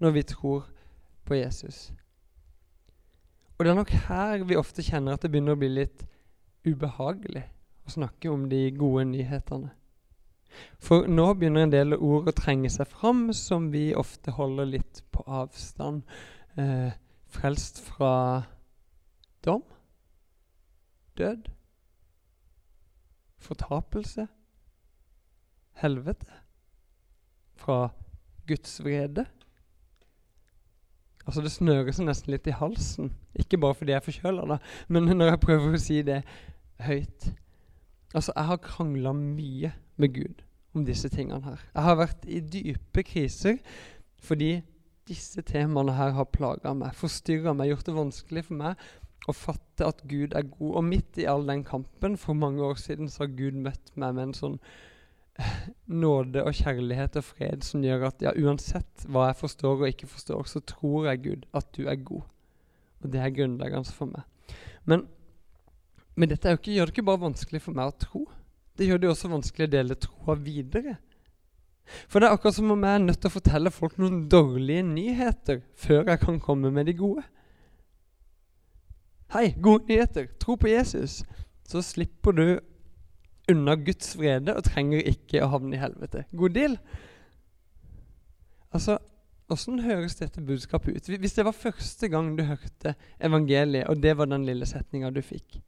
når 0.01 0.15
vi 0.17 0.23
tror 0.33 0.71
på 1.29 1.37
Jesus? 1.37 1.91
Og 3.59 3.67
det 3.67 3.73
er 3.75 3.77
nok 3.77 3.93
her 4.07 4.47
vi 4.49 4.57
ofte 4.57 4.85
kjenner 4.85 5.15
at 5.15 5.25
det 5.25 5.33
begynner 5.35 5.59
å 5.59 5.61
bli 5.61 5.69
litt 5.69 6.07
ubehagelig 6.65 7.45
å 7.85 7.93
snakke 7.93 8.33
om 8.33 8.49
de 8.49 8.63
gode 8.73 9.05
nyhetene. 9.11 9.75
For 10.81 11.05
nå 11.09 11.27
begynner 11.39 11.67
en 11.67 11.75
del 11.75 11.95
ord 11.95 12.31
å 12.31 12.37
trenge 12.37 12.71
seg 12.73 12.89
fram 12.91 13.29
som 13.37 13.69
vi 13.75 13.91
ofte 13.95 14.33
holder 14.35 14.73
litt 14.73 15.03
på 15.13 15.23
avstand. 15.29 16.03
Eh, 16.57 16.91
frelst 17.31 17.79
fra 17.87 18.15
dom, 19.45 19.63
død, 21.21 21.47
fortapelse, 23.41 24.27
helvete, 25.81 26.41
fra 27.61 27.89
Guds 28.49 28.79
vrede. 28.85 29.27
Altså 31.27 31.43
Det 31.45 31.53
snører 31.53 31.93
seg 31.93 32.09
nesten 32.09 32.33
litt 32.35 32.49
i 32.49 32.57
halsen. 32.57 33.13
Ikke 33.39 33.61
bare 33.61 33.77
fordi 33.77 33.93
jeg 33.93 34.01
er 34.01 34.07
forkjøla, 34.07 34.59
men 34.89 35.11
når 35.13 35.35
jeg 35.35 35.43
prøver 35.45 35.77
å 35.77 35.83
si 35.83 36.01
det 36.07 36.23
høyt. 36.81 37.31
Altså, 38.15 38.33
jeg 38.35 38.49
har 38.49 38.65
krangla 38.65 39.13
mye 39.15 39.73
med 40.01 40.15
Gud 40.15 40.43
om 40.75 40.85
disse 40.87 41.09
tingene 41.13 41.45
her. 41.45 41.63
Jeg 41.75 41.87
har 41.87 41.99
vært 42.01 42.27
i 42.27 42.41
dype 42.41 43.05
kriser 43.07 43.61
fordi 44.21 44.61
disse 45.09 45.43
temaene 45.47 45.95
her 45.97 46.13
har 46.15 46.29
plaga 46.31 46.75
meg, 46.77 46.95
forstyrra 46.95 47.55
meg, 47.57 47.71
gjort 47.73 47.87
det 47.89 47.95
vanskelig 47.97 48.45
for 48.47 48.59
meg 48.61 48.83
å 49.29 49.35
fatte 49.37 49.87
at 49.87 50.03
Gud 50.09 50.35
er 50.37 50.47
god. 50.49 50.73
Og 50.81 50.87
midt 50.87 51.21
i 51.21 51.29
all 51.29 51.45
den 51.49 51.65
kampen, 51.67 52.17
for 52.21 52.39
mange 52.39 52.63
år 52.65 52.79
siden, 52.81 53.11
så 53.11 53.25
har 53.25 53.37
Gud 53.37 53.59
møtt 53.67 53.93
meg 53.95 54.17
med 54.17 54.29
en 54.29 54.37
sånn 54.39 54.59
eh, 55.39 55.55
nåde 55.93 56.45
og 56.47 56.57
kjærlighet 56.57 57.21
og 57.21 57.27
fred 57.27 57.67
som 57.67 57.85
gjør 57.85 58.09
at 58.11 58.25
ja, 58.25 58.35
uansett 58.37 59.07
hva 59.07 59.29
jeg 59.31 59.41
forstår 59.43 59.77
og 59.77 59.89
ikke 59.91 60.11
forstår, 60.11 60.45
så 60.49 60.65
tror 60.65 61.11
jeg 61.11 61.25
Gud 61.27 61.47
at 61.57 61.71
du 61.77 61.85
er 61.87 62.01
god. 62.01 62.27
Og 63.01 63.13
det 63.13 63.23
er 63.23 63.37
grunnleggende 63.37 63.97
for 63.97 64.13
meg. 64.13 64.57
Men, 64.89 65.07
men 66.17 66.33
dette 66.33 66.57
ikke, 66.57 66.75
gjør 66.75 66.89
det 66.89 66.97
ikke 66.97 67.09
bare 67.11 67.27
vanskelig 67.29 67.63
for 67.65 67.77
meg 67.77 67.93
å 67.93 68.01
tro. 68.01 68.25
Det 68.77 68.89
gjør 68.89 69.01
det 69.03 69.13
også 69.13 69.31
vanskelig 69.33 69.69
å 69.69 69.73
dele 69.75 70.01
troa 70.01 70.37
videre. 70.41 70.97
For 72.09 72.23
det 72.23 72.29
er 72.29 72.37
akkurat 72.37 72.57
som 72.57 72.71
om 72.73 72.85
jeg 72.87 72.97
er 72.97 73.03
nødt 73.03 73.21
til 73.21 73.31
å 73.31 73.35
fortelle 73.35 73.73
folk 73.75 73.97
noen 73.99 74.23
dårlige 74.31 74.85
nyheter 74.87 75.61
før 75.81 76.13
jeg 76.13 76.23
kan 76.23 76.39
komme 76.43 76.71
med 76.75 76.87
de 76.89 76.95
gode. 76.97 77.25
Hei, 79.31 79.53
gode 79.63 79.87
nyheter! 79.87 80.27
Tro 80.43 80.57
på 80.59 80.67
Jesus! 80.67 81.21
Så 81.69 81.83
slipper 81.87 82.35
du 82.35 82.47
unna 83.51 83.77
Guds 83.79 84.17
vrede 84.19 84.57
og 84.59 84.65
trenger 84.67 85.07
ikke 85.07 85.45
å 85.45 85.53
havne 85.53 85.77
i 85.77 85.81
helvete. 85.81 86.25
God 86.35 86.57
deal? 86.57 86.75
Altså, 88.75 88.99
Åssen 89.51 89.81
høres 89.83 90.15
dette 90.19 90.43
budskapet 90.47 90.97
ut? 90.97 91.09
Hvis 91.23 91.35
det 91.35 91.45
var 91.47 91.55
første 91.55 92.11
gang 92.11 92.37
du 92.39 92.45
hørte 92.47 92.95
evangeliet, 93.19 93.89
og 93.91 94.03
det 94.03 94.17
var 94.19 94.31
den 94.31 94.47
lille 94.47 94.67
setninga 94.67 95.11
du 95.11 95.23
fikk, 95.27 95.59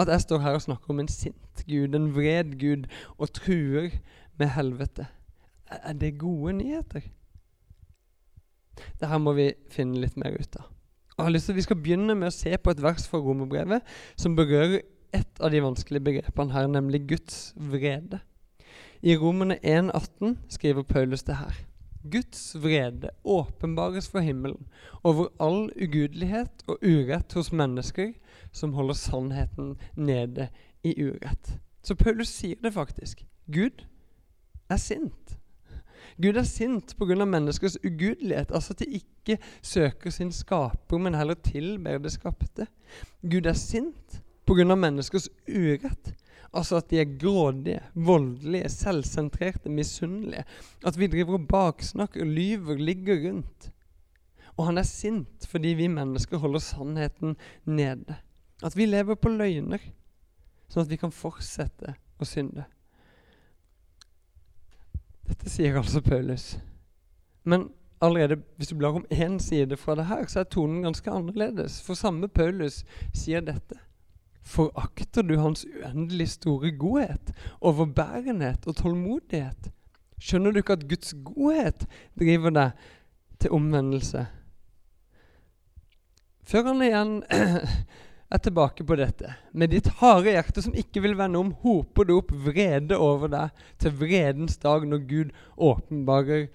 at 0.00 0.08
jeg 0.08 0.24
står 0.24 0.42
her 0.44 0.56
og 0.56 0.64
snakker 0.64 0.92
om 0.92 1.00
en 1.00 1.12
sint 1.12 1.64
Gud, 1.68 1.94
en 1.96 2.10
vred 2.16 2.56
Gud, 2.60 2.88
og 3.16 3.32
truer 3.36 3.92
med 4.40 4.54
helvete. 4.56 5.06
Er 5.68 5.96
det 5.96 6.18
gode 6.20 6.56
nyheter? 6.60 7.04
Dette 9.00 9.20
må 9.20 9.36
vi 9.36 9.52
finne 9.72 10.00
litt 10.00 10.16
mer 10.20 10.36
ut 10.36 10.60
av. 10.60 10.71
Jeg 11.18 11.24
har 11.24 11.30
lyst 11.30 11.44
til 11.44 11.52
at 11.52 11.56
Vi 11.56 11.66
skal 11.66 11.76
begynne 11.76 12.14
med 12.14 12.30
å 12.30 12.34
se 12.34 12.56
på 12.56 12.72
et 12.72 12.82
vers 12.82 13.08
fra 13.08 13.20
romerbrevet 13.20 13.82
som 14.16 14.36
berører 14.36 14.80
et 15.12 15.40
av 15.44 15.52
de 15.52 15.60
vanskelige 15.60 16.04
begrepene 16.04 16.54
her, 16.54 16.70
nemlig 16.72 17.04
Guds 17.08 17.52
vrede. 17.56 18.22
I 19.02 19.16
Romerne 19.18 19.58
1,18 19.60 20.36
skriver 20.48 20.86
Paulus 20.88 21.22
det 21.26 21.36
her. 21.36 21.58
Guds 22.10 22.56
vrede 22.62 23.10
åpenbares 23.24 24.08
fra 24.10 24.20
himmelen 24.20 24.66
over 25.02 25.28
all 25.40 25.70
ugudelighet 25.76 26.64
og 26.66 26.78
urett 26.82 27.32
hos 27.32 27.52
mennesker 27.52 28.12
som 28.52 28.72
holder 28.74 28.94
sannheten 28.98 29.76
nede 29.96 30.48
i 30.82 30.96
urett. 31.02 31.58
Så 31.82 31.94
Paulus 31.94 32.28
sier 32.28 32.56
det 32.62 32.72
faktisk. 32.74 33.26
Gud 33.52 33.84
er 34.70 34.76
sint. 34.76 35.38
Gud 36.20 36.36
er 36.36 36.46
sint 36.48 36.94
pga. 36.98 37.24
menneskers 37.24 37.78
ugudelighet, 37.84 38.50
altså 38.52 38.74
at 38.74 38.82
de 38.82 39.00
ikke 39.00 39.38
søker 39.62 40.10
sin 40.10 40.32
skaper, 40.32 40.98
men 40.98 41.14
heller 41.14 41.34
tilber 41.34 41.98
det 41.98 42.12
skapte. 42.12 42.66
Gud 43.22 43.46
er 43.46 43.56
sint 43.56 44.22
pga. 44.46 44.74
menneskers 44.74 45.28
urett, 45.48 46.14
altså 46.52 46.76
at 46.76 46.90
de 46.90 47.00
er 47.00 47.16
grådige, 47.18 47.80
voldelige, 47.94 48.68
selvsentrerte, 48.68 49.68
misunnelige. 49.68 50.44
At 50.84 50.98
vi 50.98 51.06
driver 51.06 51.38
og 51.38 51.48
baksnakker, 51.48 52.24
lyver, 52.24 52.76
ligger 52.76 53.28
rundt. 53.28 53.70
Og 54.56 54.66
han 54.66 54.78
er 54.78 54.86
sint 54.86 55.46
fordi 55.48 55.74
vi 55.78 55.88
mennesker 55.88 56.36
holder 56.36 56.60
sannheten 56.60 57.36
nede. 57.64 58.18
At 58.62 58.76
vi 58.76 58.86
lever 58.86 59.16
på 59.18 59.32
løgner, 59.32 59.80
sånn 60.68 60.84
at 60.84 60.92
vi 60.92 61.00
kan 61.00 61.12
fortsette 61.14 61.96
å 62.20 62.28
synde. 62.28 62.66
Dette 65.28 65.50
sier 65.50 65.76
altså 65.78 66.00
Paulus. 66.00 66.56
Men 67.44 67.70
allerede 68.02 68.40
hvis 68.56 68.72
du 68.72 68.76
blar 68.78 68.98
om 68.98 69.06
én 69.10 69.38
side 69.38 69.76
fra 69.76 69.94
det 69.98 70.06
her, 70.06 70.26
så 70.26 70.42
er 70.42 70.50
tonen 70.50 70.82
ganske 70.82 71.10
annerledes. 71.10 71.80
For 71.82 71.98
samme 71.98 72.28
Paulus 72.28 72.82
sier 73.14 73.40
dette. 73.40 73.78
Forakter 74.42 75.22
du 75.22 75.36
hans 75.38 75.62
uendelig 75.66 76.28
store 76.34 76.72
godhet, 76.74 77.30
overbærenhet 77.60 78.66
og 78.66 78.76
tålmodighet, 78.76 79.70
Skjønner 80.22 80.54
du 80.54 80.60
ikke 80.60 80.76
at 80.76 80.86
Guds 80.86 81.14
godhet 81.26 81.86
driver 82.18 82.52
deg 82.54 82.82
til 83.42 83.54
omvendelse? 83.56 84.26
Før 86.46 86.68
han 86.68 86.84
igjen 86.86 87.14
er 88.32 88.40
tilbake 88.40 88.84
på 88.86 88.96
dette. 88.96 89.34
Med 89.52 89.72
ditt 89.74 89.88
harde 90.00 90.32
hjerte 90.32 90.62
som 90.64 90.76
ikke 90.78 91.02
vil 91.04 91.16
vende 91.18 91.40
om, 91.40 91.52
hoper 91.64 92.08
det 92.08 92.16
opp 92.16 92.32
vrede 92.46 92.96
over 92.96 93.30
deg 93.32 93.64
til 93.82 93.94
vredens 94.00 94.56
dag 94.62 94.86
når 94.88 95.04
Gud 95.10 95.34
åpenbarer 95.56 96.48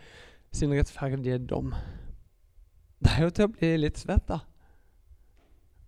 sin 0.55 0.73
rettferdige 0.73 1.37
dom. 1.49 1.73
Det 3.03 3.13
er 3.13 3.27
jo 3.27 3.33
til 3.33 3.47
å 3.47 3.53
bli 3.53 3.71
litt 3.83 4.01
svett, 4.01 4.25
da. 4.29 4.41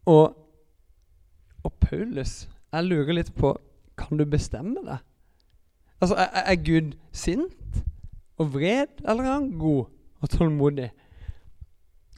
Og, 0.10 0.36
og 1.66 1.74
Paulus 1.84 2.48
Jeg 2.72 2.86
lurer 2.88 3.18
litt 3.18 3.30
på 3.36 3.52
Kan 4.00 4.18
du 4.18 4.24
bestemme 4.26 4.80
det? 4.86 4.96
Altså, 6.00 6.16
er, 6.16 6.30
er 6.46 6.62
Gud 6.64 6.94
sint 7.12 7.82
og 8.40 8.54
vred, 8.54 9.02
eller 9.04 9.26
er 9.26 9.34
han 9.34 9.50
god 9.60 9.90
og 10.22 10.30
tålmodig? 10.32 10.88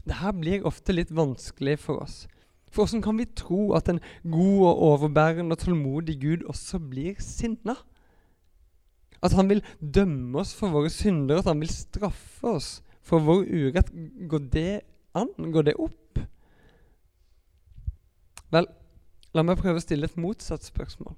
Det 0.05 0.19
her 0.19 0.35
blir 0.37 0.67
ofte 0.69 0.93
litt 0.93 1.09
vanskelig 1.13 1.79
for 1.81 2.03
oss. 2.03 2.27
For 2.71 2.85
hvordan 2.85 3.03
kan 3.03 3.17
vi 3.19 3.27
tro 3.35 3.73
at 3.75 3.89
en 3.91 3.99
god 4.23 4.67
og 4.69 4.83
overbærende 4.89 5.55
og 5.55 5.59
tålmodig 5.59 6.15
Gud 6.21 6.45
også 6.47 6.79
blir 6.79 7.19
sinna? 7.19 7.75
At 9.21 9.35
han 9.37 9.49
vil 9.49 9.63
dømme 9.79 10.39
oss 10.39 10.55
for 10.55 10.71
våre 10.73 10.89
synder, 10.89 11.41
at 11.41 11.49
han 11.51 11.59
vil 11.59 11.69
straffe 11.69 12.55
oss 12.55 12.69
for 13.05 13.19
vår 13.19 13.43
urett. 13.43 13.91
Går 14.29 14.47
det 14.53 14.81
an? 15.13 15.29
Går 15.51 15.67
det 15.67 15.75
opp? 15.75 16.23
Vel, 18.51 18.67
la 19.35 19.43
meg 19.43 19.59
prøve 19.59 19.79
å 19.79 19.83
stille 19.83 20.07
et 20.07 20.19
motsatt 20.19 20.65
spørsmål. 20.65 21.13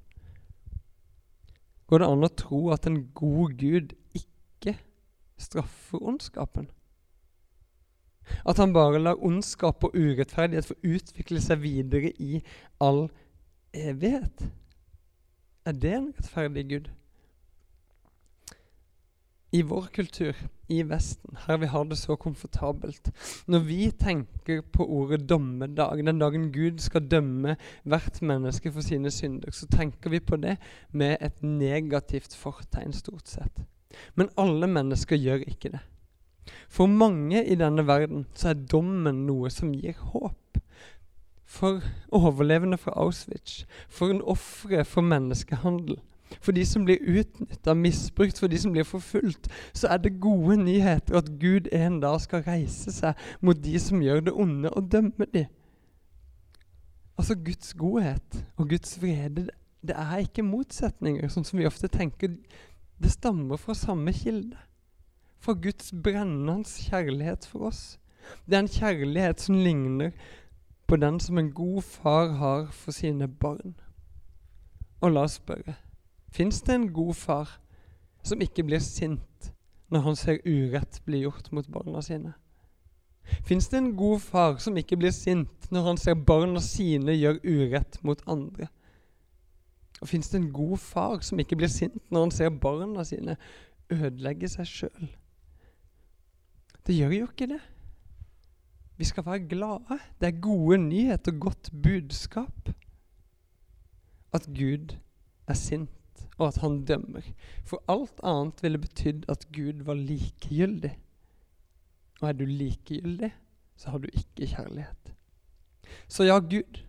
Går 1.89 2.01
det 2.01 2.10
an 2.10 2.25
å 2.25 2.33
tro 2.33 2.62
at 2.74 2.88
en 2.89 3.03
god 3.13 3.55
Gud 3.62 3.93
ikke 4.17 4.75
straffer 5.38 6.01
ondskapen? 6.01 6.67
At 8.46 8.58
han 8.62 8.74
bare 8.74 9.01
lar 9.01 9.22
ondskap 9.24 9.84
og 9.84 9.96
urettferdighet 9.96 10.68
få 10.70 10.80
utvikle 10.84 11.42
seg 11.44 11.63
videre 11.63 12.12
i 12.20 12.42
all 12.84 13.08
evighet? 13.74 14.50
Er 15.65 15.80
det 15.80 15.96
en 15.96 16.12
rettferdig 16.18 16.68
Gud? 16.70 16.92
I 19.53 19.62
vår 19.62 19.86
kultur, 19.94 20.34
i 20.68 20.80
Vesten, 20.89 21.38
her 21.46 21.60
vi 21.62 21.68
har 21.70 21.84
det 21.86 22.00
så 22.00 22.15
komfortabelt 22.18 23.12
Når 23.46 23.60
vi 23.68 23.92
tenker 23.92 24.63
på 24.65 24.88
ordet 24.89 25.27
dommedag, 25.30 26.01
den 26.06 26.20
dagen 26.20 26.48
Gud 26.51 26.82
skal 26.82 27.06
dømme 27.06 27.53
hvert 27.84 28.18
menneske 28.25 28.72
for 28.74 28.82
sine 28.82 29.12
synder, 29.13 29.53
så 29.53 29.70
tenker 29.70 30.10
vi 30.10 30.20
på 30.20 30.42
det 30.42 30.58
med 30.92 31.18
et 31.22 31.44
negativt 31.46 32.34
fortegn, 32.36 32.98
stort 32.98 33.30
sett. 33.30 33.62
Men 34.18 34.34
alle 34.42 34.68
mennesker 34.68 35.22
gjør 35.22 35.46
ikke 35.46 35.75
det. 35.75 35.84
For 36.69 36.85
mange 36.85 37.43
i 37.45 37.55
denne 37.55 37.88
verden 37.88 38.25
så 38.35 38.51
er 38.51 38.65
dommen 38.71 39.25
noe 39.27 39.51
som 39.53 39.73
gir 39.73 40.00
håp. 40.13 40.57
For 41.45 41.83
overlevende 42.12 42.79
fra 42.81 42.95
Auschwitz, 42.97 43.63
for 43.89 44.09
en 44.09 44.23
ofre 44.25 44.85
for 44.85 45.05
menneskehandel, 45.05 46.00
for 46.41 46.51
de 46.51 46.65
som 46.65 46.85
blir 46.88 47.03
utnytta, 47.03 47.75
misbrukt, 47.77 48.39
for 48.39 48.50
de 48.50 48.57
som 48.57 48.73
blir 48.73 48.88
forfulgt, 48.88 49.50
så 49.73 49.91
er 49.93 50.01
det 50.01 50.19
gode 50.21 50.57
nyheter 50.63 51.17
at 51.17 51.29
Gud 51.39 51.69
en 51.71 52.00
dag 52.01 52.21
skal 52.21 52.45
reise 52.47 52.91
seg 52.95 53.19
mot 53.41 53.59
de 53.63 53.77
som 53.79 54.01
gjør 54.01 54.25
det 54.27 54.33
onde, 54.33 54.69
og 54.69 54.89
dømme 54.91 55.29
dem. 55.33 55.45
Altså 57.17 57.35
Guds 57.38 57.73
godhet 57.73 58.45
og 58.57 58.69
Guds 58.69 58.97
vrede, 59.01 59.47
det 59.83 59.95
er 59.95 60.23
ikke 60.23 60.45
motsetninger, 60.47 61.27
sånn 61.29 61.45
som 61.45 61.59
vi 61.59 61.67
ofte 61.69 61.91
tenker. 61.91 62.33
Det 62.97 63.12
stammer 63.12 63.59
fra 63.62 63.75
samme 63.77 64.13
kilde. 64.15 64.57
Fra 65.43 65.53
Guds 65.53 65.91
brennende 66.03 66.63
kjærlighet 66.63 67.45
for 67.51 67.67
oss. 67.67 68.00
Det 68.47 68.55
er 68.55 68.59
en 68.63 68.67
kjærlighet 68.71 69.41
som 69.43 69.55
ligner 69.59 70.12
på 70.88 70.95
den 70.95 71.19
som 71.19 71.38
en 71.38 71.51
god 71.51 71.81
far 71.81 72.27
har 72.27 72.69
for 72.71 72.95
sine 72.95 73.27
barn. 73.27 73.73
Og 75.01 75.12
la 75.12 75.25
oss 75.27 75.36
spørre 75.41 75.75
Fins 76.32 76.62
det 76.62 76.75
en 76.75 76.93
god 76.93 77.13
far 77.13 77.49
som 78.23 78.41
ikke 78.41 78.63
blir 78.63 78.79
sint 78.79 79.49
når 79.91 79.99
han 80.06 80.15
ser 80.15 80.39
urett 80.47 81.01
bli 81.06 81.19
gjort 81.25 81.51
mot 81.51 81.67
barna 81.67 82.01
sine? 82.01 82.32
Fins 83.43 83.67
det 83.67 83.77
en 83.77 83.91
god 83.99 84.19
far 84.19 84.58
som 84.63 84.77
ikke 84.79 84.97
blir 84.97 85.12
sint 85.12 85.67
når 85.71 85.89
han 85.89 85.99
ser 85.99 86.15
barna 86.15 86.62
sine 86.63 87.17
gjøre 87.17 87.43
urett 87.43 87.99
mot 88.03 88.23
andre? 88.27 88.69
Og 90.01 90.08
fins 90.08 90.29
det 90.29 90.39
en 90.39 90.53
god 90.53 90.77
far 90.77 91.19
som 91.19 91.39
ikke 91.39 91.60
blir 91.60 91.71
sint 91.71 91.99
når 92.12 92.25
han 92.25 92.32
ser 92.32 92.49
barna 92.49 93.03
sine 93.03 93.36
ødelegge 93.91 94.49
seg 94.56 94.71
sjøl? 94.71 95.12
Det 96.88 96.96
gjør 96.96 97.15
jo 97.15 97.28
ikke 97.32 97.48
det. 97.54 97.62
Vi 98.98 99.06
skal 99.08 99.26
være 99.26 99.48
glade. 99.50 100.00
Det 100.22 100.28
er 100.28 100.41
gode 100.41 100.78
nyheter, 100.78 101.32
godt 101.32 101.72
budskap. 101.84 102.69
At 104.34 104.46
Gud 104.46 104.96
er 105.48 105.54
sint 105.54 105.89
og 106.38 106.48
at 106.48 106.58
han 106.63 106.86
dømmer. 106.86 107.26
For 107.65 107.84
alt 107.91 108.19
annet 108.24 108.63
ville 108.63 108.82
betydd 108.82 109.26
at 109.30 109.46
Gud 109.54 109.84
var 109.88 109.98
likegyldig. 110.00 110.93
Og 112.22 112.30
er 112.30 112.38
du 112.38 112.46
likegyldig, 112.46 113.32
så 113.78 113.89
har 113.89 113.98
du 113.98 114.08
ikke 114.13 114.48
kjærlighet. 114.56 115.13
Så 116.08 116.24
ja, 116.24 116.39
Gud. 116.39 116.80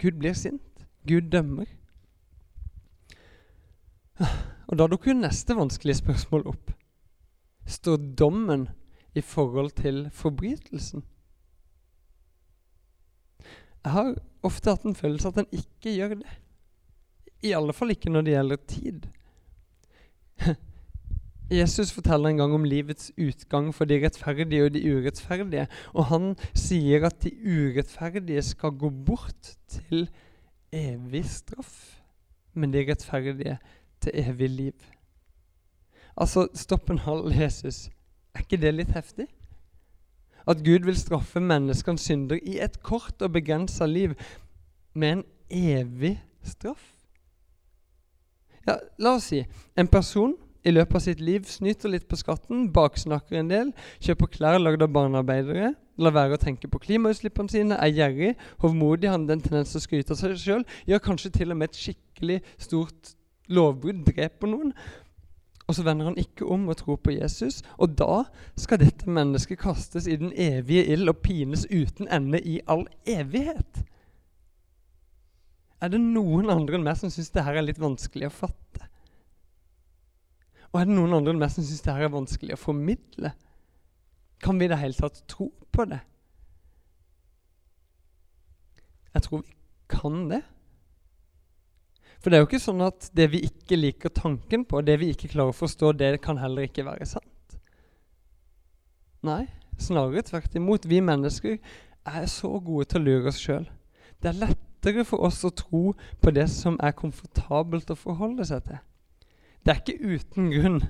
Gud 0.00 0.18
blir 0.18 0.32
sint. 0.32 0.86
Gud 1.08 1.30
dømmer. 1.32 1.66
Og 4.68 4.78
da 4.78 4.86
dukker 4.86 5.14
neste 5.14 5.56
vanskelige 5.56 6.00
spørsmål 6.00 6.46
opp. 6.52 6.72
Står 7.66 7.96
dommen 8.18 8.68
i 9.16 9.22
forhold 9.24 9.72
til 9.80 10.06
forbrytelsen? 10.12 11.04
Jeg 13.86 13.94
har 13.94 14.14
ofte 14.46 14.72
hatt 14.72 14.86
en 14.88 14.98
følelse 14.98 15.30
at 15.30 15.36
en 15.42 15.52
ikke 15.54 15.94
gjør 15.94 16.16
det. 16.20 16.32
I 17.46 17.52
alle 17.54 17.74
fall 17.76 17.94
ikke 17.94 18.10
når 18.10 18.26
det 18.26 18.34
gjelder 18.34 18.64
tid. 18.66 19.06
Jesus 21.60 21.92
forteller 21.94 22.32
en 22.32 22.40
gang 22.42 22.54
om 22.56 22.66
livets 22.66 23.12
utgang 23.14 23.68
for 23.74 23.86
de 23.86 24.00
rettferdige 24.02 24.64
og 24.66 24.72
de 24.74 24.82
urettferdige. 24.90 25.68
Og 25.94 26.08
han 26.10 26.32
sier 26.58 27.06
at 27.06 27.20
de 27.22 27.30
urettferdige 27.46 28.42
skal 28.42 28.74
gå 28.74 28.90
bort 28.90 29.54
til 29.70 30.08
evig 30.74 31.22
straff, 31.30 32.00
men 32.54 32.74
de 32.74 32.82
rettferdige 32.90 33.58
til 34.02 34.18
evig 34.18 34.50
liv. 34.50 34.90
Altså, 36.16 36.48
stopp 36.54 36.90
en 36.90 37.04
halv, 37.04 37.30
Jesus. 37.30 37.86
Er 38.36 38.44
ikke 38.44 38.60
det 38.60 38.74
litt 38.76 38.92
heftig? 38.92 39.30
At 40.46 40.60
Gud 40.62 40.84
vil 40.84 40.98
straffe 40.98 41.40
menneskenes 41.40 42.04
synder 42.04 42.36
i 42.36 42.58
et 42.62 42.76
kort 42.84 43.22
og 43.24 43.32
begrensa 43.32 43.88
liv 43.88 44.12
med 44.94 45.16
en 45.16 45.22
evig 45.48 46.18
straff? 46.44 46.92
Ja, 48.66 48.76
la 49.00 49.14
oss 49.16 49.30
si 49.30 49.40
en 49.78 49.88
person 49.88 50.34
i 50.66 50.74
løpet 50.74 50.98
av 50.98 51.04
sitt 51.04 51.22
liv 51.22 51.46
snyter 51.48 51.92
litt 51.92 52.04
på 52.10 52.18
skatten, 52.18 52.66
baksnakker 52.74 53.38
en 53.40 53.50
del, 53.50 53.72
kjøper 54.02 54.30
klær 54.34 54.58
lagd 54.60 54.82
av 54.82 54.92
barnearbeidere, 54.92 55.72
lar 56.02 56.14
være 56.14 56.36
å 56.36 56.42
tenke 56.42 56.68
på 56.68 56.80
klimautslippene 56.82 57.52
sine, 57.52 57.78
er 57.78 57.94
gjerrig, 57.94 58.32
hovmodig, 58.60 59.08
har 59.08 59.22
den 59.22 59.44
tendens 59.44 59.72
til 59.72 59.80
å 59.80 59.84
skryte 59.86 60.16
av 60.16 60.20
seg 60.20 60.34
sjøl, 60.42 60.66
gjør 60.90 61.04
kanskje 61.06 61.32
til 61.38 61.54
og 61.54 61.60
med 61.60 61.70
et 61.70 61.80
skikkelig 61.80 62.40
stort 62.66 63.14
lovbrudd, 63.46 64.02
dreper 64.10 64.50
noen. 64.50 64.74
Og 65.66 65.74
så 65.74 65.82
vender 65.82 66.06
han 66.06 66.18
ikke 66.18 66.46
om 66.46 66.68
og 66.70 66.76
tror 66.78 66.98
på 67.02 67.16
Jesus. 67.16 67.62
Og 67.82 67.96
da 67.98 68.24
skal 68.58 68.80
dette 68.80 69.10
mennesket 69.10 69.58
kastes 69.58 70.06
i 70.06 70.18
den 70.18 70.30
evige 70.32 70.86
ild 70.94 71.10
og 71.10 71.18
pines 71.24 71.66
uten 71.70 72.06
ende 72.12 72.40
i 72.40 72.60
all 72.70 72.86
evighet. 73.06 73.82
Er 75.82 75.90
det 75.92 76.00
noen 76.00 76.50
andre 76.50 76.78
enn 76.78 76.86
meg 76.86 76.96
som 77.00 77.10
syns 77.12 77.32
det 77.34 77.44
her 77.44 77.58
er 77.58 77.66
litt 77.66 77.82
vanskelig 77.82 78.30
å 78.30 78.36
fatte? 78.36 78.86
Og 80.72 80.80
er 80.80 80.88
det 80.88 80.96
noen 80.96 81.18
andre 81.18 81.34
enn 81.34 81.42
meg 81.42 81.52
som 81.52 81.66
syns 81.66 81.82
det 81.84 81.96
her 81.96 82.06
er 82.06 82.14
vanskelig 82.14 82.54
å 82.56 82.62
formidle? 82.62 83.34
Kan 84.42 84.60
vi 84.60 84.68
i 84.68 84.70
det 84.70 84.78
hele 84.80 84.96
tatt 84.96 85.22
tro 85.30 85.50
på 85.72 85.86
det? 85.90 86.00
Jeg 89.16 89.24
tror 89.24 89.42
vi 89.42 89.54
kan 89.90 90.26
det. 90.30 90.42
For 92.20 92.30
det 92.30 92.38
er 92.38 92.42
jo 92.42 92.48
ikke 92.48 92.62
sånn 92.62 92.82
at 92.86 93.08
det 93.16 93.28
vi 93.32 93.42
ikke 93.46 93.78
liker 93.78 94.12
tanken 94.14 94.64
på, 94.68 94.80
det 94.82 94.96
vi 95.02 95.12
ikke 95.12 95.30
klarer 95.32 95.52
å 95.52 95.56
forstå, 95.56 95.92
det 96.00 96.16
kan 96.24 96.40
heller 96.40 96.66
ikke 96.66 96.86
være 96.86 97.06
sant. 97.08 97.58
Nei, 99.26 99.44
snarere 99.82 100.24
tvert 100.26 100.54
imot. 100.58 100.88
Vi 100.88 101.00
mennesker 101.04 101.58
er 102.06 102.26
så 102.30 102.50
gode 102.62 102.90
til 102.90 103.02
å 103.02 103.06
lure 103.06 103.32
oss 103.32 103.40
sjøl. 103.42 103.66
Det 104.22 104.30
er 104.30 104.40
lettere 104.42 105.04
for 105.06 105.26
oss 105.26 105.42
å 105.44 105.52
tro 105.54 105.82
på 106.22 106.32
det 106.34 106.48
som 106.52 106.78
er 106.84 106.96
komfortabelt 106.96 107.90
å 107.92 107.98
forholde 107.98 108.46
seg 108.48 108.64
til. 108.68 108.80
Det 109.66 109.74
er 109.74 109.82
ikke 109.82 110.14
uten 110.16 110.50
grunn 110.54 110.82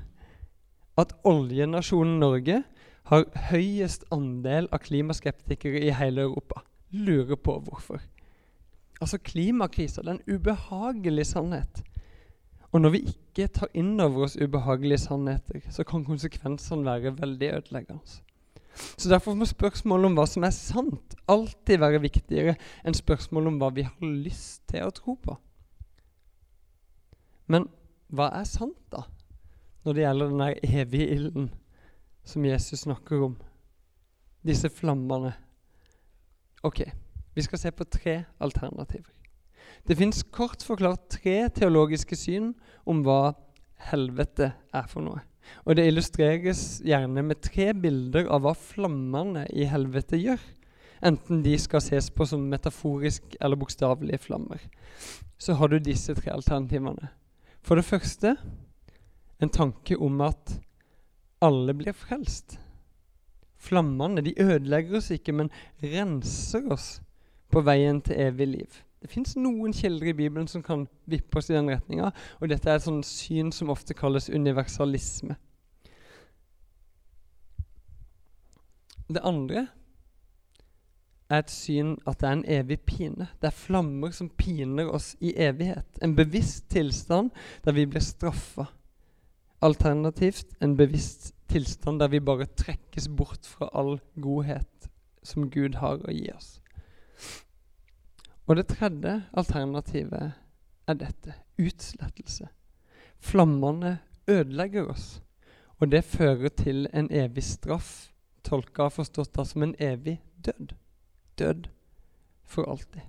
at 1.01 1.15
oljenasjonen 1.29 2.19
Norge 2.21 2.62
har 3.11 3.25
høyest 3.51 4.07
andel 4.15 4.69
av 4.75 4.83
klimaskeptikere 4.85 5.81
i 5.87 5.95
hele 5.95 6.27
Europa. 6.27 6.62
Lurer 6.91 7.39
på 7.39 7.59
hvorfor. 7.65 8.03
Altså 9.00 9.18
Klimakrisa 9.18 10.02
er 10.02 10.14
en 10.14 10.24
ubehagelig 10.28 11.26
sannhet. 11.26 11.82
Og 12.72 12.80
når 12.80 12.92
vi 12.94 13.02
ikke 13.12 13.48
tar 13.52 13.70
inn 13.76 13.94
over 14.00 14.26
oss 14.26 14.37
ubehagelige 14.37 15.04
sannheter, 15.06 15.62
så 15.70 15.85
kan 15.85 16.04
konsekvensene 16.04 16.85
være 16.85 17.14
veldig 17.20 17.52
ødeleggende. 17.59 18.22
Så 18.76 19.09
Derfor 19.09 19.35
må 19.35 19.46
spørsmålet 19.48 20.11
om 20.11 20.16
hva 20.18 20.26
som 20.28 20.44
er 20.44 20.52
sant, 20.52 21.14
alltid 21.28 21.80
være 21.80 22.02
viktigere 22.04 22.56
enn 22.85 22.96
spørsmålet 22.96 23.54
om 23.54 23.61
hva 23.61 23.70
vi 23.72 23.87
har 23.87 24.11
lyst 24.26 24.66
til 24.68 24.85
å 24.85 24.92
tro 24.92 25.16
på. 25.16 25.37
Men 27.48 27.68
hva 28.12 28.28
er 28.37 28.44
sant, 28.48 28.76
da, 28.92 29.06
når 29.85 29.96
det 29.96 30.04
gjelder 30.04 30.32
den 30.32 30.44
der 30.44 30.82
evige 30.82 31.09
ilden 31.16 31.48
som 32.26 32.44
Jesus 32.44 32.85
snakker 32.85 33.24
om? 33.30 33.37
Disse 34.46 34.68
flammene. 34.70 35.32
Ok, 36.66 36.85
vi 37.37 37.44
skal 37.44 37.61
se 37.61 37.72
på 37.72 37.85
tre 37.85 38.22
alternativer. 38.40 39.12
Det 39.87 39.96
fins 39.99 40.22
kort 40.35 40.64
forklart 40.64 41.11
tre 41.18 41.51
teologiske 41.55 42.16
syn 42.18 42.55
om 42.88 43.03
hva 43.07 43.37
helvete 43.90 44.51
er 44.75 44.87
for 44.90 45.05
noe. 45.05 45.20
Og 45.68 45.77
det 45.79 45.87
illustreres 45.87 46.81
gjerne 46.83 47.22
med 47.22 47.42
tre 47.44 47.70
bilder 47.77 48.31
av 48.33 48.42
hva 48.42 48.55
flammene 48.57 49.44
i 49.55 49.68
helvete 49.68 50.18
gjør. 50.18 50.40
Enten 51.07 51.44
de 51.44 51.55
skal 51.61 51.85
ses 51.85 52.09
på 52.11 52.27
som 52.27 52.49
metaforisk 52.51 53.37
eller 53.38 53.61
bokstavelige 53.61 54.25
flammer. 54.27 54.62
Så 55.38 55.55
har 55.61 55.70
du 55.70 55.79
disse 55.79 56.16
tre 56.16 56.33
alternativene. 56.33 57.12
For 57.62 57.79
det 57.79 57.87
første 57.87 58.35
en 59.42 59.53
tanke 59.53 59.99
om 60.01 60.22
at 60.25 60.57
alle 61.44 61.75
blir 61.77 61.94
frelst. 61.94 62.57
Flammene 63.61 64.25
de 64.25 64.33
ødelegger 64.40 64.99
oss 64.99 65.11
ikke, 65.12 65.35
men 65.37 65.53
renser 65.83 66.64
oss 66.72 66.96
på 67.52 67.62
veien 67.66 68.00
til 68.04 68.20
evig 68.20 68.48
liv. 68.48 68.82
Det 69.02 69.11
fins 69.12 69.37
noen 69.38 69.74
kilder 69.76 70.11
i 70.11 70.16
Bibelen 70.16 70.48
som 70.50 70.64
kan 70.66 70.87
vippe 71.06 71.38
oss 71.38 71.50
i 71.50 71.54
den 71.54 71.70
retninga, 71.70 72.11
og 72.40 72.50
dette 72.50 72.70
er 72.70 72.80
et 72.80 72.87
sånt 72.87 73.06
syn 73.06 73.52
som 73.54 73.70
ofte 73.70 73.94
kalles 73.94 74.30
universalisme. 74.32 75.37
Det 79.06 79.22
andre 79.22 79.68
er 81.30 81.42
et 81.42 81.50
syn 81.50 81.94
at 82.06 82.20
det 82.20 82.28
er 82.28 82.37
en 82.38 82.48
evig 82.56 82.80
pine. 82.87 83.28
Det 83.40 83.50
er 83.50 83.54
flammer 83.54 84.11
som 84.14 84.30
piner 84.30 84.90
oss 84.90 85.14
i 85.20 85.35
evighet. 85.38 85.87
En 86.02 86.16
bevisst 86.16 86.68
tilstand 86.70 87.30
der 87.64 87.76
vi 87.76 87.87
blir 87.87 88.02
straffa. 88.02 88.66
Alternativt 89.62 90.59
en 90.62 90.76
bevisst 90.76 91.32
tilstand 91.50 92.00
der 92.00 92.09
vi 92.09 92.20
bare 92.20 92.46
trekkes 92.46 93.09
bort 93.09 93.46
fra 93.46 93.70
all 93.74 93.98
godhet 94.22 94.90
som 95.22 95.50
Gud 95.50 95.78
har 95.80 96.02
å 96.02 96.14
gi 96.14 96.30
oss. 96.35 96.56
Og 98.46 98.57
det 98.57 98.68
tredje 98.70 99.16
alternativet 99.33 100.37
er 100.87 100.98
dette 101.00 101.35
utslettelse. 101.59 102.48
Flammene 103.18 103.98
ødelegger 104.29 104.90
oss, 104.90 105.22
og 105.79 105.90
det 105.92 106.05
fører 106.05 106.48
til 106.48 106.87
en 106.92 107.09
evig 107.11 107.44
straff, 107.44 108.12
tolka 108.46 108.87
og 108.87 108.94
forstått 109.00 109.35
da 109.35 109.44
som 109.44 109.64
en 109.66 109.74
evig 109.83 110.20
død. 110.44 110.76
Død 111.38 111.66
for 112.44 112.70
alltid. 112.70 113.02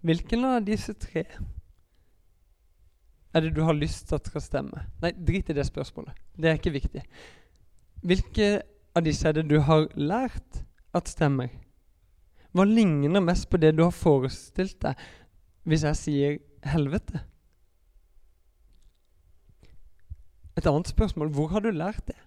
Hvilken 0.00 0.44
av 0.44 0.64
disse 0.64 0.92
tre 0.96 1.24
er 3.34 3.44
det 3.44 3.52
du 3.54 3.62
har 3.62 3.76
lyst 3.76 4.08
til 4.08 4.16
at 4.16 4.28
skal 4.28 4.44
stemme? 4.44 4.86
Nei, 5.02 5.12
drit 5.12 5.50
i 5.50 5.56
det 5.56 5.66
spørsmålet. 5.68 6.16
Det 6.36 6.50
er 6.50 6.58
ikke 6.58 6.74
viktig. 6.74 7.02
Hvilke 8.02 8.48
av 8.96 9.04
disse 9.06 9.28
er 9.28 9.36
det 9.36 9.46
du 9.50 9.60
har 9.64 9.86
lært 9.96 10.64
at 10.94 11.10
stemmer? 11.10 11.50
Hva 12.50 12.66
ligner 12.66 13.22
mest 13.22 13.48
på 13.50 13.60
det 13.62 13.76
du 13.76 13.84
har 13.84 13.94
forestilt 13.94 14.80
deg 14.82 14.98
hvis 15.68 15.84
jeg 15.86 15.98
sier 15.98 16.38
helvete? 16.66 17.20
Et 20.58 20.66
annet 20.66 20.88
spørsmål 20.90 21.30
hvor 21.34 21.52
har 21.54 21.62
du 21.64 21.70
lært 21.70 22.02
det? 22.08 22.18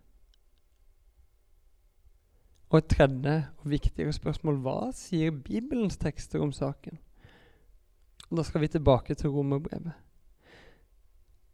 Og 2.73 2.79
et 2.79 2.89
tredje 2.89 3.33
og 3.61 3.69
viktigere 3.69 4.13
spørsmål 4.15 4.61
hva 4.63 4.77
sier 4.97 5.35
Bibelens 5.35 5.99
tekster 6.01 6.41
om 6.41 6.53
saken? 6.55 6.97
Da 8.33 8.43
skal 8.43 8.63
vi 8.63 8.67
tilbake 8.67 9.13
til 9.13 9.29
romerbrevet. 9.29 9.93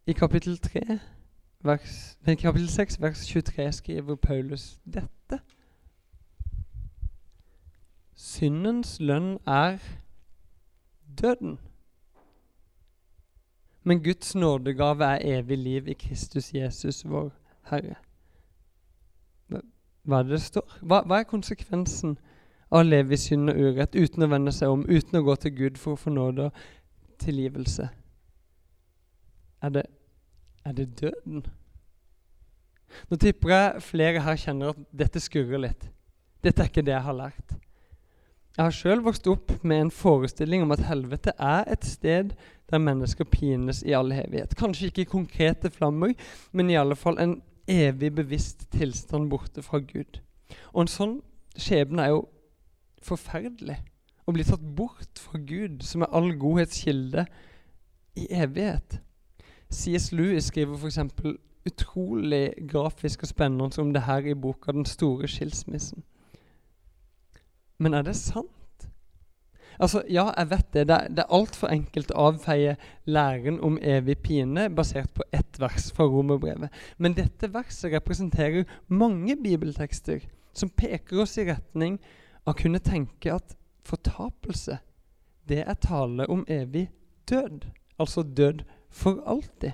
I 0.08 0.14
kapittel, 0.14 0.58
3, 0.58 1.00
vers, 1.64 2.18
kapittel 2.26 2.70
6, 2.70 3.02
vers 3.02 3.26
23 3.28 3.72
skriver 3.72 4.16
Paulus 4.16 4.80
dette. 4.86 5.42
Syndens 8.20 8.98
lønn 9.00 9.38
er 9.48 9.78
døden. 11.22 11.60
Men 13.84 14.04
Guds 14.04 14.36
nådegave 14.36 15.06
er 15.06 15.38
evig 15.40 15.58
liv 15.58 15.88
i 15.88 15.94
Kristus 15.94 16.54
Jesus, 16.54 17.06
vår 17.10 17.32
Herre. 17.70 17.96
Hva 20.04 20.20
er 20.20 20.24
det 20.24 20.32
det 20.32 20.42
står? 20.42 20.76
Hva, 20.82 21.00
hva 21.08 21.22
er 21.22 21.30
konsekvensen 21.30 22.18
av 22.72 22.82
å 22.82 22.88
leve 22.88 23.16
i 23.16 23.22
synd 23.22 23.54
og 23.54 23.62
urett 23.62 23.96
uten 23.96 24.28
å 24.28 24.30
vende 24.32 24.52
seg 24.56 24.74
om, 24.74 24.84
uten 24.90 25.20
å 25.20 25.24
gå 25.24 25.38
til 25.40 25.56
Gud 25.56 25.80
for 25.80 25.96
å 25.96 26.02
få 26.02 26.12
nåde 26.12 26.50
og 26.50 26.60
tilgivelse? 27.24 27.88
Er 29.64 29.74
det, 29.78 29.86
er 30.66 30.76
det 30.76 30.90
døden? 31.00 31.48
Nå 33.08 33.22
tipper 33.22 33.56
jeg 33.56 33.88
flere 33.88 34.28
her 34.28 34.44
kjenner 34.44 34.76
at 34.76 34.86
dette 35.06 35.24
skurrer 35.24 35.64
litt. 35.70 35.90
Dette 36.44 36.66
er 36.66 36.72
ikke 36.72 36.84
det 36.84 36.98
jeg 36.98 37.08
har 37.08 37.20
lært. 37.24 37.60
Jeg 38.60 38.68
har 38.68 38.74
sjøl 38.76 39.00
vokst 39.06 39.28
opp 39.32 39.54
med 39.64 39.86
en 39.86 39.90
forestilling 39.94 40.66
om 40.66 40.74
at 40.76 40.82
helvete 40.84 41.32
er 41.40 41.70
et 41.72 41.86
sted 41.88 42.34
der 42.68 42.82
mennesker 42.84 43.24
pines 43.24 43.80
i 43.88 43.94
all 43.96 44.12
evighet. 44.12 44.52
Kanskje 44.60 44.90
ikke 44.90 45.06
i 45.06 45.08
konkrete 45.14 45.72
flammer, 45.72 46.12
men 46.52 46.68
i 46.68 46.76
alle 46.76 46.98
fall 47.00 47.16
en 47.24 47.38
evig 47.72 48.10
bevisst 48.18 48.66
tilstand 48.76 49.30
borte 49.32 49.64
fra 49.64 49.80
Gud. 49.80 50.20
Og 50.74 50.82
en 50.84 50.92
sånn 50.92 51.16
skjebne 51.56 52.04
er 52.04 52.12
jo 52.18 52.26
forferdelig. 53.08 53.80
Å 54.28 54.36
bli 54.36 54.50
tatt 54.52 54.68
bort 54.76 55.24
fra 55.24 55.40
Gud, 55.40 55.80
som 55.88 56.04
er 56.04 56.12
all 56.20 56.34
godhets 56.36 56.84
kilde, 56.84 57.30
i 58.20 58.28
evighet. 58.44 59.00
C.S. 59.72 60.12
Lewis 60.12 60.52
skriver 60.52 60.76
f.eks. 60.76 61.00
utrolig 61.72 62.44
grafisk 62.68 63.24
og 63.24 63.32
spennende 63.32 63.72
om 63.80 63.96
det 63.96 64.04
her 64.04 64.28
i 64.28 64.36
boka 64.36 64.76
'Den 64.76 64.86
store 64.86 65.32
skilsmissen'. 65.32 66.04
Men 67.80 67.96
er 67.96 68.04
det 68.08 68.16
sant? 68.20 68.50
Altså, 69.80 70.04
Ja, 70.10 70.34
jeg 70.38 70.50
vet 70.50 70.74
det. 70.74 70.88
Det 70.88 70.96
er, 70.96 71.08
det 71.08 71.24
er 71.24 71.36
altfor 71.36 71.72
enkelt 71.72 72.12
å 72.12 72.26
avfeie 72.34 72.76
læren 73.08 73.60
om 73.64 73.78
evig 73.82 74.18
pine 74.26 74.68
basert 74.76 75.14
på 75.16 75.24
ett 75.32 75.60
vers 75.60 75.92
fra 75.96 76.04
romerbrevet. 76.04 76.70
Men 76.98 77.16
dette 77.16 77.54
verset 77.54 77.94
representerer 77.94 78.68
mange 78.88 79.38
bibeltekster 79.40 80.26
som 80.54 80.70
peker 80.70 81.24
oss 81.24 81.38
i 81.40 81.48
retning 81.48 81.98
av 82.44 82.54
å 82.54 82.60
kunne 82.60 82.84
tenke 82.84 83.32
at 83.32 83.56
fortapelse, 83.88 84.80
det 85.48 85.64
er 85.64 85.80
tale 85.82 86.28
om 86.28 86.44
evig 86.48 86.90
død. 87.30 87.70
Altså 88.00 88.24
død 88.24 88.66
for 88.92 89.24
alltid. 89.26 89.72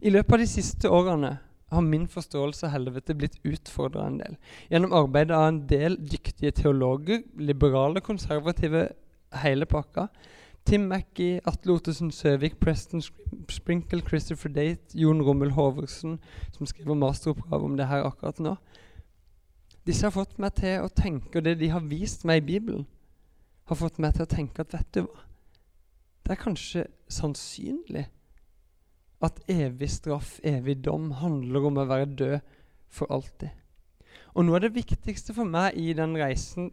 I 0.00 0.10
løpet 0.10 0.32
av 0.32 0.42
de 0.42 0.50
siste 0.50 0.90
årene 0.90 1.38
har 1.70 1.84
min 1.84 2.06
forståelse 2.08 2.66
av 2.66 2.72
helvete 2.72 3.14
blitt 3.14 3.36
utfordra 3.44 4.06
en 4.06 4.18
del. 4.22 4.36
Gjennom 4.70 4.94
arbeidet 4.96 5.36
av 5.36 5.48
en 5.48 5.60
del 5.68 5.98
dyktige 6.00 6.54
teologer, 6.56 7.22
liberale, 7.36 8.00
konservative, 8.00 8.88
hele 9.42 9.68
pakka. 9.68 10.08
Tim 10.68 10.88
Mackey, 10.88 11.40
Atle 11.48 11.72
Ottesen 11.72 12.10
Søvik, 12.12 12.58
Preston 12.60 13.02
Sprinkle, 13.48 14.02
Christopher 14.08 14.52
Date, 14.52 14.98
Jon 14.98 15.22
Rommel 15.22 15.52
Hoversen, 15.56 16.18
som 16.52 16.66
skriver 16.66 16.94
masteroppgave 16.94 17.64
om 17.64 17.76
det 17.76 17.88
her 17.88 18.04
akkurat 18.04 18.38
nå. 18.38 18.56
Disse 19.88 20.04
har 20.04 20.12
fått 20.12 20.36
meg 20.36 20.58
til 20.60 20.84
å 20.84 20.92
tenke, 20.92 21.38
og 21.38 21.44
det 21.44 21.56
de 21.62 21.70
har 21.72 21.84
vist 21.88 22.26
meg 22.28 22.42
i 22.42 22.46
Bibelen, 22.52 22.84
har 23.68 23.76
fått 23.76 24.00
meg 24.00 24.16
til 24.16 24.24
å 24.24 24.32
tenke 24.32 24.64
at 24.64 24.72
vet 24.72 24.92
du 24.94 25.02
hva 25.06 25.24
Det 26.24 26.34
er 26.34 26.42
kanskje 26.42 26.82
sannsynlig 27.08 28.04
at 29.24 29.40
evig 29.50 29.90
straff, 29.90 30.36
evig 30.46 30.78
dom, 30.84 31.10
handler 31.18 31.68
om 31.68 31.80
å 31.80 31.86
være 31.88 32.10
død 32.18 32.36
for 32.92 33.10
alltid. 33.12 33.50
Og 34.36 34.46
noe 34.46 34.58
av 34.58 34.66
det 34.66 34.76
viktigste 34.76 35.34
for 35.34 35.48
meg 35.48 35.78
i 35.78 35.90
den 35.96 36.14
reisen 36.18 36.70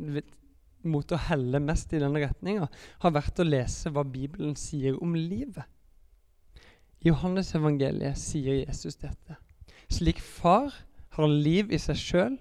mot 0.86 1.10
å 1.10 1.21
helle 1.27 1.62
mest 1.63 1.93
i 1.95 2.01
denne 2.01 2.21
retninga, 2.21 2.67
har 3.01 3.15
vært 3.15 3.41
å 3.41 3.47
lese 3.47 3.89
hva 3.89 4.05
Bibelen 4.05 4.53
sier 4.60 4.99
om 5.01 5.15
livet. 5.17 5.65
I 7.01 7.10
Johannes 7.10 7.53
evangeliet 7.58 8.17
sier 8.17 8.62
Jesus 8.62 8.97
dette. 9.01 9.39
Slik 9.89 10.21
far 10.21 10.73
har 11.17 11.31
liv 11.31 11.73
i 11.73 11.79
seg 11.81 11.97
sjøl, 11.97 12.38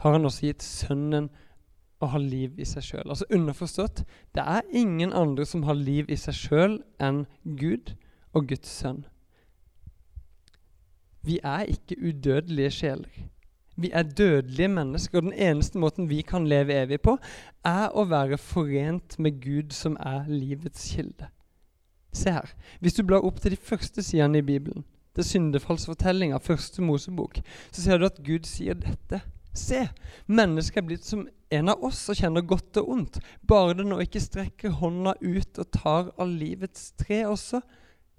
har 0.00 0.16
han 0.16 0.26
også 0.26 0.48
gitt 0.48 0.64
Sønnen 0.64 1.28
å 2.00 2.08
ha 2.08 2.20
liv 2.22 2.58
i 2.58 2.66
seg 2.66 2.86
sjøl. 2.86 3.06
Altså 3.06 3.28
underforstått 3.34 4.04
det 4.36 4.44
er 4.44 4.68
ingen 4.72 5.12
andre 5.12 5.44
som 5.46 5.66
har 5.68 5.76
liv 5.76 6.08
i 6.08 6.16
seg 6.18 6.36
sjøl 6.38 6.78
enn 7.02 7.26
Gud 7.44 7.92
og 8.32 8.48
Guds 8.50 8.70
sønn. 8.72 9.04
Vi 11.22 11.38
er 11.42 11.68
ikke 11.68 11.98
udødelige 12.00 12.70
sjeler. 12.70 13.26
Vi 13.80 13.90
er 13.92 14.02
dødelige 14.02 14.68
mennesker, 14.68 15.18
og 15.18 15.22
den 15.22 15.32
eneste 15.32 15.78
måten 15.78 16.08
vi 16.08 16.20
kan 16.20 16.48
leve 16.48 16.74
evig 16.82 17.00
på, 17.00 17.16
er 17.64 17.88
å 17.96 18.04
være 18.08 18.38
forent 18.38 19.18
med 19.18 19.40
Gud, 19.40 19.72
som 19.72 19.96
er 20.00 20.28
livets 20.28 20.90
kilde. 20.94 21.30
Se 22.12 22.32
her. 22.34 22.52
Hvis 22.80 22.98
du 22.98 23.04
blar 23.06 23.24
opp 23.24 23.40
til 23.40 23.54
de 23.54 23.56
første 23.56 24.02
sidene 24.02 24.42
i 24.42 24.46
Bibelen, 24.46 24.84
til 25.14 25.24
syndefallsfortellinga, 25.24 26.38
første 26.38 26.82
Mosebok, 26.82 27.40
så 27.72 27.82
ser 27.82 27.98
du 27.98 28.06
at 28.06 28.20
Gud 28.26 28.48
sier 28.48 28.76
dette. 28.78 29.22
Se, 29.56 29.86
mennesket 30.30 30.82
er 30.82 30.86
blitt 30.86 31.06
som 31.06 31.24
en 31.50 31.72
av 31.72 31.82
oss 31.84 32.04
og 32.10 32.18
kjenner 32.20 32.46
godt 32.46 32.78
og 32.82 32.92
ondt. 32.94 33.18
Bare 33.42 33.74
det 33.78 33.86
nå 33.88 33.98
ikke 34.04 34.22
strekker 34.22 34.76
hånda 34.78 35.16
ut 35.20 35.58
og 35.58 35.72
tar 35.74 36.12
av 36.14 36.30
livets 36.30 36.92
tre 37.00 37.24
også, 37.26 37.62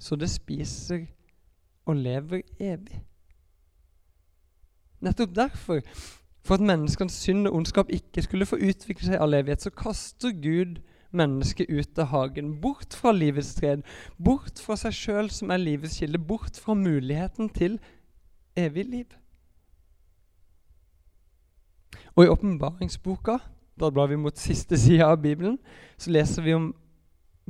så 0.01 0.17
det 0.19 0.31
spiser 0.31 1.05
og 1.85 1.95
lever 1.95 2.41
evig. 2.59 3.01
Nettopp 5.01 5.35
derfor, 5.35 5.81
for 6.45 6.57
at 6.57 6.65
menneskenes 6.65 7.13
synd 7.13 7.47
og 7.47 7.55
ondskap 7.55 7.89
ikke 7.89 8.21
skulle 8.21 8.45
få 8.45 8.59
utvikle 8.61 9.07
seg 9.07 9.21
av 9.21 9.33
evighet, 9.33 9.65
så 9.65 9.73
kaster 9.73 10.33
Gud 10.37 10.81
mennesket 11.11 11.69
ut 11.69 11.99
av 11.99 12.11
hagen, 12.13 12.53
bort 12.61 12.95
fra 12.95 13.11
livets 13.11 13.55
tred, 13.57 13.81
bort 14.17 14.61
fra 14.63 14.77
seg 14.79 14.95
sjøl 14.95 15.31
som 15.33 15.51
er 15.51 15.61
livets 15.61 15.97
kilde, 15.99 16.21
bort 16.21 16.59
fra 16.61 16.75
muligheten 16.77 17.49
til 17.51 17.79
evig 18.55 18.85
liv. 18.87 19.17
Og 22.15 22.25
i 22.25 22.31
åpenbaringsboka, 22.31 23.37
da 23.79 23.89
blar 23.91 24.09
vi 24.11 24.19
mot 24.19 24.37
siste 24.37 24.77
side 24.79 25.05
av 25.05 25.19
Bibelen, 25.23 25.57
så 25.97 26.11
leser 26.13 26.45
vi 26.45 26.55
om 26.55 26.71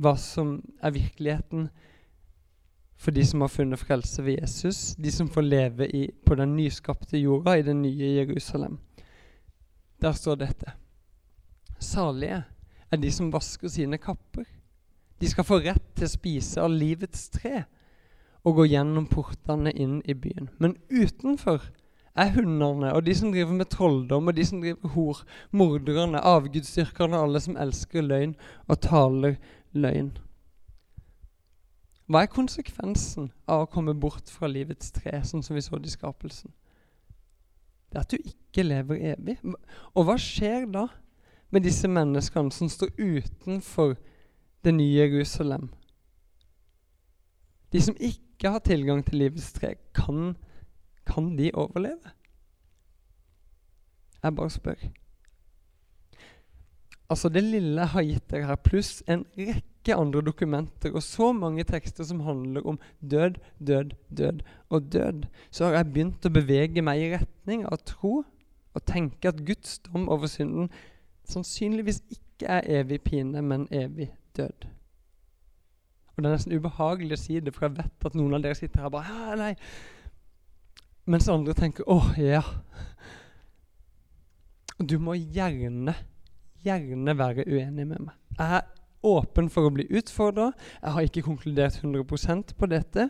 hva 0.02 0.14
som 0.18 0.56
er 0.82 0.94
virkeligheten 0.94 1.68
for 3.02 3.10
de 3.10 3.24
som 3.26 3.42
har 3.42 3.50
funnet 3.50 3.80
frelse 3.80 4.22
ved 4.22 4.38
Jesus, 4.40 4.94
de 4.94 5.10
som 5.12 5.28
får 5.28 5.42
leve 5.42 5.88
i, 5.90 6.04
på 6.24 6.36
den 6.38 6.54
nyskapte 6.56 7.18
jorda 7.18 7.56
i 7.58 7.64
det 7.66 7.74
nye 7.74 8.12
Jerusalem. 8.20 8.78
Der 10.02 10.12
står 10.12 10.36
dette. 10.36 10.72
Salige 11.82 12.44
er 12.90 13.02
de 13.02 13.10
som 13.12 13.32
vasker 13.34 13.68
sine 13.68 13.98
kapper. 13.98 14.46
De 15.18 15.28
skal 15.30 15.46
få 15.46 15.58
rett 15.64 15.84
til 15.96 16.06
å 16.06 16.12
spise 16.12 16.62
av 16.62 16.70
livets 16.70 17.28
tre 17.34 17.64
og 18.42 18.58
gå 18.58 18.66
gjennom 18.70 19.06
portene 19.10 19.70
inn 19.70 20.00
i 20.06 20.14
byen. 20.14 20.50
Men 20.58 20.76
utenfor 20.90 21.70
er 22.18 22.34
hundene 22.34 22.92
og 22.94 23.06
de 23.06 23.14
som 23.18 23.32
driver 23.34 23.54
med 23.56 23.70
trolldom, 23.72 24.28
og 24.28 24.36
de 24.36 24.46
som 24.46 24.60
driver 24.62 24.94
hor, 24.94 25.22
morderne, 25.50 26.20
avgudsdyrkerne, 26.20 27.18
alle 27.18 27.40
som 27.42 27.58
elsker 27.58 28.04
løgn 28.06 28.34
og 28.68 28.82
taler 28.84 29.38
løgn. 29.72 30.12
Hva 32.12 32.26
er 32.26 32.28
konsekvensen 32.28 33.30
av 33.48 33.62
å 33.62 33.68
komme 33.72 33.94
bort 33.96 34.28
fra 34.28 34.50
livets 34.50 34.90
tre, 34.92 35.14
sånn 35.24 35.40
som 35.40 35.56
vi 35.56 35.62
så 35.64 35.78
det 35.80 35.88
i 35.88 35.94
skapelsen? 35.94 36.52
Det 37.88 37.96
er 37.96 38.04
at 38.04 38.12
du 38.12 38.18
ikke 38.28 38.66
lever 38.66 39.00
evig. 39.14 39.38
Og 39.96 40.04
hva 40.04 40.18
skjer 40.20 40.66
da 40.68 40.86
med 41.52 41.64
disse 41.64 41.88
menneskene 41.88 42.52
som 42.52 42.68
står 42.68 42.92
utenfor 42.98 43.96
det 44.64 44.74
nye 44.76 45.06
Jerusalem? 45.06 45.70
De 47.72 47.80
som 47.80 47.96
ikke 47.96 48.52
har 48.52 48.60
tilgang 48.66 49.00
til 49.06 49.22
livets 49.22 49.48
tre, 49.56 49.78
kan 49.96 50.34
kan 51.08 51.32
de 51.38 51.50
overleve? 51.54 52.12
Jeg 54.22 54.34
bare 54.36 54.50
spør. 54.50 54.74
Altså 57.10 57.28
Det 57.28 57.42
lille 57.42 57.80
jeg 57.80 57.88
har 57.88 58.02
gitt 58.02 58.30
dere 58.30 58.46
her, 58.46 58.56
pluss 58.56 59.02
en 59.08 59.24
rekke 59.36 59.71
andre 59.90 60.22
dokumenter 60.22 60.94
og 60.94 61.02
så 61.02 61.32
mange 61.34 61.64
tekster 61.66 62.04
som 62.06 62.20
handler 62.20 62.62
om 62.66 62.78
død, 63.00 63.40
død, 63.58 63.96
død 64.16 64.42
og 64.70 64.92
død, 64.92 65.24
så 65.50 65.64
har 65.64 65.80
jeg 65.80 65.92
begynt 65.92 66.26
å 66.26 66.30
bevege 66.30 66.82
meg 66.82 67.02
i 67.02 67.10
retning 67.16 67.66
av 67.66 67.82
tro 67.82 68.22
og 68.72 68.84
tenke 68.86 69.28
at 69.28 69.42
Guds 69.46 69.80
dom 69.82 70.06
over 70.08 70.30
synden 70.30 70.70
sannsynligvis 71.28 72.02
ikke 72.14 72.46
er 72.46 72.68
evig 72.80 73.00
pine, 73.02 73.42
men 73.42 73.66
evig 73.70 74.12
død. 74.36 74.68
Og 76.12 76.22
Det 76.22 76.28
er 76.28 76.36
nesten 76.36 76.54
ubehagelig 76.54 77.16
å 77.16 77.22
si 77.22 77.40
det, 77.40 77.54
for 77.54 77.66
jeg 77.66 77.76
vet 77.80 78.06
at 78.06 78.14
noen 78.14 78.36
av 78.36 78.44
dere 78.44 78.54
sitter 78.54 78.84
her 78.84 78.90
og 78.90 78.94
bare 79.00 79.36
nei, 79.40 79.54
mens 81.06 81.28
andre 81.28 81.54
tenker 81.54 81.84
'Å, 81.84 82.14
ja'. 82.18 82.62
Du 84.78 84.98
må 84.98 85.14
gjerne, 85.14 85.94
gjerne 86.64 87.18
være 87.18 87.44
uenig 87.46 87.86
med 87.86 87.98
meg. 87.98 88.14
Jeg 88.38 88.62
åpen 89.02 89.50
for 89.50 89.66
å 89.68 89.74
bli 89.74 89.86
utfordra. 89.90 90.50
Jeg 90.80 90.94
har 90.96 91.06
ikke 91.06 91.24
konkludert 91.26 91.78
100% 91.82 92.54
på 92.58 92.68
dette. 92.70 93.08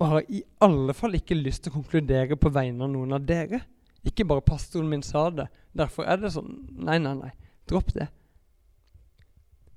Og 0.00 0.08
har 0.08 0.32
i 0.32 0.42
alle 0.64 0.94
fall 0.96 1.14
ikke 1.18 1.38
lyst 1.38 1.64
til 1.64 1.72
å 1.72 1.78
konkludere 1.78 2.36
på 2.36 2.50
vegne 2.52 2.84
av 2.86 2.92
noen 2.92 3.16
av 3.16 3.26
dere. 3.26 3.62
Ikke 4.02 4.26
bare 4.26 4.44
pastoren 4.44 4.90
min 4.90 5.04
sa 5.06 5.28
det. 5.30 5.46
Derfor 5.72 6.08
er 6.10 6.18
det 6.20 6.32
sånn. 6.34 6.56
Nei, 6.82 6.98
nei, 7.02 7.14
nei. 7.18 7.30
Dropp 7.70 7.92
det. 7.94 8.08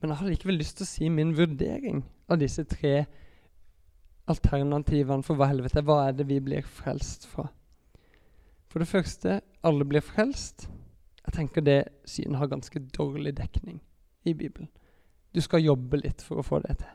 Men 0.02 0.12
jeg 0.12 0.22
har 0.22 0.32
likevel 0.34 0.60
lyst 0.60 0.80
til 0.80 0.86
å 0.86 0.90
si 0.90 1.10
min 1.10 1.36
vurdering 1.38 2.04
av 2.30 2.42
disse 2.42 2.66
tre 2.70 3.06
alternativene 4.30 5.26
for 5.26 5.38
hva 5.38 5.52
helvete 5.52 5.84
Hva 5.86 6.08
er 6.08 6.18
det 6.18 6.26
vi 6.30 6.40
blir 6.42 6.66
frelst 6.66 7.28
fra? 7.30 7.48
For 8.70 8.82
det 8.82 8.90
første, 8.90 9.40
alle 9.64 9.86
blir 9.88 10.04
frelst. 10.04 10.68
Jeg 11.26 11.38
tenker 11.38 11.64
det 11.64 11.80
synet 12.10 12.42
har 12.42 12.50
ganske 12.52 12.82
dårlig 12.98 13.38
dekning 13.38 13.80
i 14.26 14.34
Bibelen. 14.34 14.70
Du 15.36 15.42
skal 15.44 15.66
jobbe 15.66 16.00
litt 16.00 16.24
for 16.24 16.40
å 16.40 16.46
få 16.46 16.62
det 16.64 16.78
til. 16.80 16.94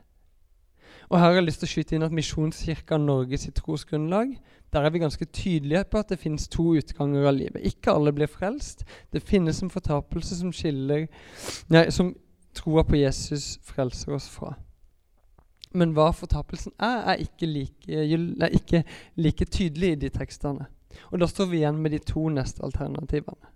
Og 1.11 1.19
her 1.19 1.27
har 1.27 1.37
jeg 1.41 1.45
lyst 1.45 1.61
til 1.61 1.67
å 1.67 1.71
skyte 1.73 1.95
inn 1.95 2.05
at 2.05 2.15
Misjonskirka 2.15 2.97
Norge 2.97 3.37
sitt 3.37 3.57
trosgrunnlag 3.59 4.31
der 4.71 4.85
er 4.87 4.89
vi 4.89 4.99
ganske 4.99 5.25
tydelige 5.25 5.83
på 5.91 5.99
at 5.99 6.09
det 6.09 6.19
finnes 6.19 6.47
to 6.47 6.69
utganger 6.79 7.27
av 7.27 7.35
livet. 7.35 7.65
Ikke 7.67 7.91
alle 7.91 8.13
blir 8.15 8.31
frelst. 8.31 8.85
Det 9.11 9.19
finnes 9.19 9.59
en 9.63 9.69
fortapelse 9.69 10.37
som 10.39 10.53
skiller 10.55 11.09
Nei, 11.69 11.89
som 11.91 12.13
troa 12.55 12.83
på 12.87 12.95
Jesus 12.95 13.57
frelser 13.67 14.15
oss 14.15 14.29
fra. 14.31 14.53
Men 15.75 15.91
hva 15.95 16.09
fortapelsen 16.15 16.71
er, 16.79 17.03
er 17.13 17.23
ikke 17.23 17.47
like, 17.47 17.91
er 17.91 18.55
ikke 18.55 18.83
like 19.15 19.45
tydelig 19.45 19.91
i 19.91 19.99
de 20.05 20.09
tekstene. 20.09 20.67
Og 21.11 21.19
da 21.19 21.27
står 21.27 21.51
vi 21.51 21.61
igjen 21.61 21.79
med 21.79 21.91
de 21.91 21.99
to 21.99 22.27
neste 22.29 22.63
alternativene. 22.63 23.51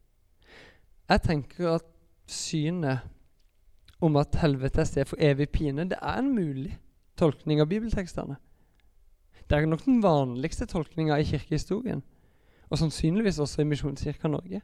Jeg 1.10 1.22
tenker 1.22 1.76
at 1.76 1.90
synet 2.28 3.04
om 4.02 4.16
at 4.20 4.36
helvete 4.42 4.84
er 5.00 5.08
for 5.08 5.22
evig 5.22 5.50
pine, 5.50 5.90
det 5.90 5.98
er 6.02 6.20
en 6.20 6.34
mulig 6.36 6.78
tolkning 7.18 7.62
av 7.62 7.70
bibeltekstene. 7.72 8.36
Det 9.50 9.58
er 9.58 9.66
nok 9.70 9.86
den 9.86 10.04
vanligste 10.04 10.66
tolkninga 10.66 11.18
i 11.22 11.24
kirkehistorien, 11.24 12.04
og 12.70 12.78
sannsynligvis 12.82 13.40
også 13.40 13.62
i 13.62 13.70
Misjonskirka 13.70 14.28
Norge. 14.28 14.62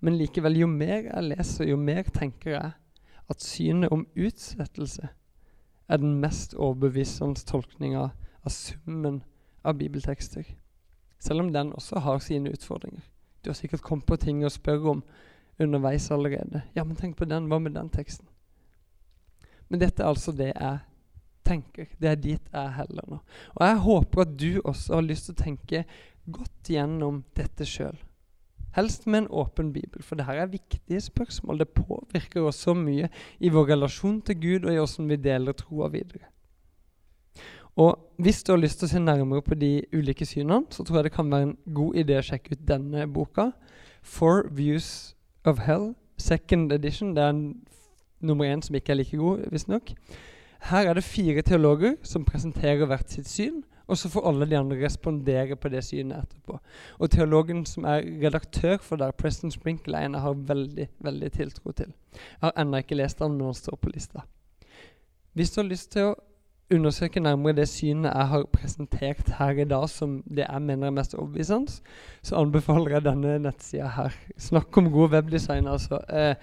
Men 0.00 0.16
likevel, 0.16 0.60
jo 0.60 0.66
mer 0.66 1.08
jeg 1.08 1.24
leser, 1.24 1.68
jo 1.70 1.76
mer 1.76 2.02
tenker 2.14 2.50
jeg 2.50 2.70
at 3.28 3.42
synet 3.42 3.90
om 3.90 4.06
utsettelse 4.14 5.08
er 5.88 5.96
den 5.96 6.20
mest 6.20 6.54
overbevisende 6.54 7.42
tolkninga 7.46 8.08
av 8.46 8.52
summen 8.54 9.22
av 9.64 9.78
bibeltekster. 9.78 10.44
Selv 11.18 11.40
om 11.40 11.52
den 11.52 11.72
også 11.72 11.98
har 11.98 12.18
sine 12.22 12.52
utfordringer. 12.52 13.02
Du 13.44 13.50
har 13.50 13.54
sikkert 13.54 13.82
kommet 13.82 14.06
på 14.06 14.16
ting 14.16 14.44
å 14.44 14.52
spørre 14.52 14.90
om 14.90 15.02
underveis 15.58 16.10
allerede. 16.10 16.62
Ja, 16.74 16.84
men 16.84 16.96
tenk 16.96 17.16
på 17.16 17.24
den. 17.24 17.48
Hva 17.50 17.58
med 17.58 17.74
den 17.74 17.90
teksten? 17.90 18.28
Men 19.68 19.82
dette 19.82 20.02
er 20.02 20.10
altså 20.10 20.34
det 20.36 20.52
jeg 20.52 20.78
tenker. 21.46 21.88
Det 21.98 22.10
er 22.10 22.20
dit 22.20 22.52
jeg 22.52 22.74
heller 22.76 23.08
nå. 23.10 23.20
Og 23.54 23.64
jeg 23.66 23.80
håper 23.86 24.26
at 24.26 24.36
du 24.38 24.50
også 24.62 24.98
har 24.98 25.06
lyst 25.06 25.28
til 25.28 25.36
å 25.36 25.42
tenke 25.44 25.84
godt 26.26 26.70
gjennom 26.70 27.22
dette 27.38 27.66
sjøl. 27.68 27.96
Helst 28.76 29.06
med 29.06 29.22
en 29.22 29.28
åpen 29.40 29.70
bibel, 29.72 30.02
for 30.04 30.20
dette 30.20 30.34
er 30.36 30.50
viktige 30.52 31.00
spørsmål. 31.00 31.62
Det 31.62 31.72
påvirker 31.78 32.44
oss 32.44 32.60
så 32.66 32.74
mye 32.76 33.08
i 33.40 33.48
vår 33.48 33.70
relasjon 33.72 34.18
til 34.26 34.40
Gud 34.42 34.66
og 34.66 34.72
i 34.74 34.80
hvordan 34.80 35.12
vi 35.12 35.22
deler 35.24 35.56
troa 35.56 35.88
videre. 35.92 36.28
Og 37.76 38.02
Hvis 38.16 38.42
du 38.42 38.52
har 38.52 38.60
lyst 38.60 38.78
til 38.80 38.88
å 38.88 38.92
se 38.94 39.00
nærmere 39.00 39.44
på 39.44 39.56
de 39.60 39.84
ulike 39.92 40.24
synene, 40.24 40.64
så 40.72 40.84
tror 40.84 41.02
jeg 41.02 41.10
det 41.10 41.12
kan 41.12 41.28
være 41.28 41.50
en 41.50 41.56
god 41.76 41.98
idé 42.00 42.16
å 42.16 42.24
sjekke 42.24 42.56
ut 42.56 42.62
denne 42.68 43.04
boka. 43.12 43.50
Four 44.00 44.46
Views 44.56 45.14
of 45.44 45.60
Hell, 45.66 45.90
second 46.16 46.72
edition. 46.72 47.12
Det 47.12 47.22
er 47.22 47.34
en, 47.34 47.42
nummer 48.20 48.48
én 48.48 48.62
som 48.62 48.74
ikke 48.74 48.92
er 48.92 49.00
like 49.00 49.16
god, 49.16 49.46
visstnok. 49.52 49.92
Her 50.70 50.88
er 50.88 50.94
det 50.94 51.04
fire 51.04 51.42
teologer 51.42 51.96
som 52.02 52.24
presenterer 52.24 52.86
hvert 52.88 53.10
sitt 53.10 53.28
syn. 53.28 53.62
Og 53.86 53.98
så 53.98 54.08
får 54.10 54.24
alle 54.28 54.46
de 54.50 54.56
andre 54.58 54.76
respondere 54.82 55.56
på 55.56 55.70
det 55.70 55.84
synet 55.86 56.24
etterpå. 56.24 56.58
Og 56.98 57.10
teologen 57.10 57.62
som 57.66 57.84
er 57.86 58.06
redaktør 58.22 58.80
for 58.82 58.98
det, 58.98 59.12
Preston 59.14 59.50
Sprinkle, 59.54 59.98
en 59.98 60.16
jeg 60.18 60.22
har 60.22 60.40
veldig 60.48 60.88
veldig 61.06 61.32
tiltro 61.32 61.72
til. 61.72 61.92
Jeg 62.12 62.42
har 62.42 62.56
ennå 62.58 62.82
ikke 62.82 62.98
lest 62.98 63.18
den, 63.18 63.36
men 63.36 63.46
han 63.46 63.54
står 63.54 63.78
på 63.82 63.92
lista. 63.94 64.24
Hvis 65.32 65.50
du 65.50 65.60
har 65.60 65.68
lyst 65.68 65.92
til 65.92 66.10
å 66.10 66.16
undersøke 66.72 67.22
nærmere 67.22 67.60
det 67.60 67.68
synet 67.70 68.10
jeg 68.10 68.26
har 68.32 68.48
presentert 68.50 69.28
her 69.38 69.62
i 69.62 69.68
dag, 69.70 69.88
som 69.88 70.18
det 70.26 70.42
jeg 70.48 70.62
mener 70.62 70.88
er 70.88 70.96
mest 70.96 71.14
overbevisende, 71.14 71.78
så 72.22 72.40
anbefaler 72.40 72.96
jeg 72.96 73.06
denne 73.06 73.38
nettsida 73.38 73.92
her. 73.94 74.18
Snakk 74.36 74.76
om 74.76 74.90
god 74.90 75.14
webdesign, 75.14 75.68
altså. 75.70 76.00
Eh, 76.10 76.34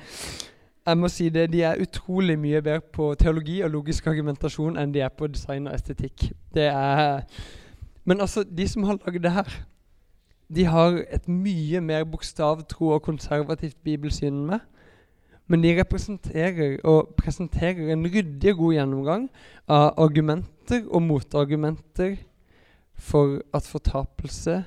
jeg 0.85 0.97
må 0.97 1.07
si 1.07 1.29
det, 1.29 1.51
De 1.53 1.61
er 1.63 1.81
utrolig 1.81 2.35
mye 2.39 2.61
bedre 2.61 2.81
på 2.81 3.13
teologi 3.19 3.61
og 3.63 3.71
logisk 3.71 4.07
argumentasjon 4.07 4.77
enn 4.77 4.93
de 4.93 5.03
er 5.03 5.13
på 5.13 5.27
design 5.31 5.67
og 5.67 5.75
estetikk. 5.75 6.31
Det 6.53 6.67
er, 6.67 7.23
Men 8.05 8.21
altså, 8.21 8.43
de 8.43 8.67
som 8.67 8.83
har 8.83 8.99
lagd 9.05 9.23
det 9.23 9.31
her, 9.31 9.47
de 10.55 10.65
har 10.65 10.99
et 11.09 11.27
mye 11.27 11.79
mer 11.81 12.03
bokstavtro 12.03 12.89
og 12.97 13.01
konservativt 13.01 13.77
bibelsyn 13.83 14.33
enn 14.33 14.45
meg. 14.51 14.59
Men 15.47 15.63
de 15.63 15.73
representerer 15.79 16.77
og 16.87 17.15
presenterer 17.19 17.91
en 17.93 18.05
ryddig 18.07 18.53
og 18.53 18.57
god 18.57 18.73
gjennomgang 18.73 19.25
av 19.67 19.89
argumenter 19.99 20.85
og 20.87 21.03
motargumenter 21.03 22.15
for 22.95 23.41
at 23.53 23.67
fortapelse 23.67 24.63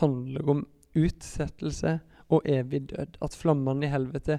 handler 0.00 0.50
om 0.50 0.66
utsettelse 0.96 1.98
og 2.28 2.44
evig 2.44 2.88
død. 2.90 3.16
At 3.24 3.36
flammene 3.36 3.86
i 3.86 3.92
helvete 3.92 4.38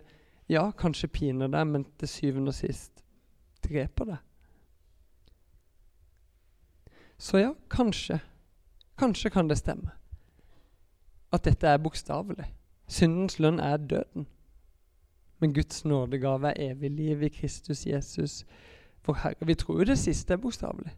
ja, 0.49 0.71
kanskje 0.71 1.07
piner 1.07 1.47
deg, 1.47 1.67
men 1.67 1.85
til 1.99 2.09
syvende 2.09 2.49
og 2.49 2.57
sist 2.57 3.03
dreper 3.65 4.05
deg. 4.05 4.25
Så 7.19 7.37
ja, 7.37 7.53
kanskje. 7.69 8.19
Kanskje 8.97 9.29
kan 9.29 9.49
det 9.49 9.57
stemme. 9.57 9.91
At 11.31 11.45
dette 11.45 11.67
er 11.67 11.77
bokstavelig. 11.77 12.47
Syndens 12.87 13.39
lønn 13.39 13.59
er 13.59 13.77
døden. 13.77 14.27
Men 15.39 15.53
Guds 15.53 15.85
nådegave 15.85 16.47
er 16.47 16.71
evig 16.71 16.91
liv 16.91 17.21
i 17.21 17.29
Kristus 17.29 17.85
Jesus, 17.85 18.45
vår 19.05 19.13
Herre. 19.13 19.45
Vi 19.45 19.55
tror 19.55 19.79
jo 19.79 19.85
det 19.91 19.99
siste 19.99 20.33
er 20.33 20.37
bokstavelig. 20.37 20.95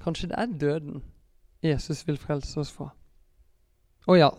Kanskje 0.00 0.28
det 0.28 0.38
er 0.38 0.58
døden 0.60 1.04
Jesus 1.62 2.06
vil 2.06 2.18
frelse 2.18 2.60
oss 2.60 2.72
fra. 2.72 2.88
Å 4.08 4.16
ja, 4.18 4.30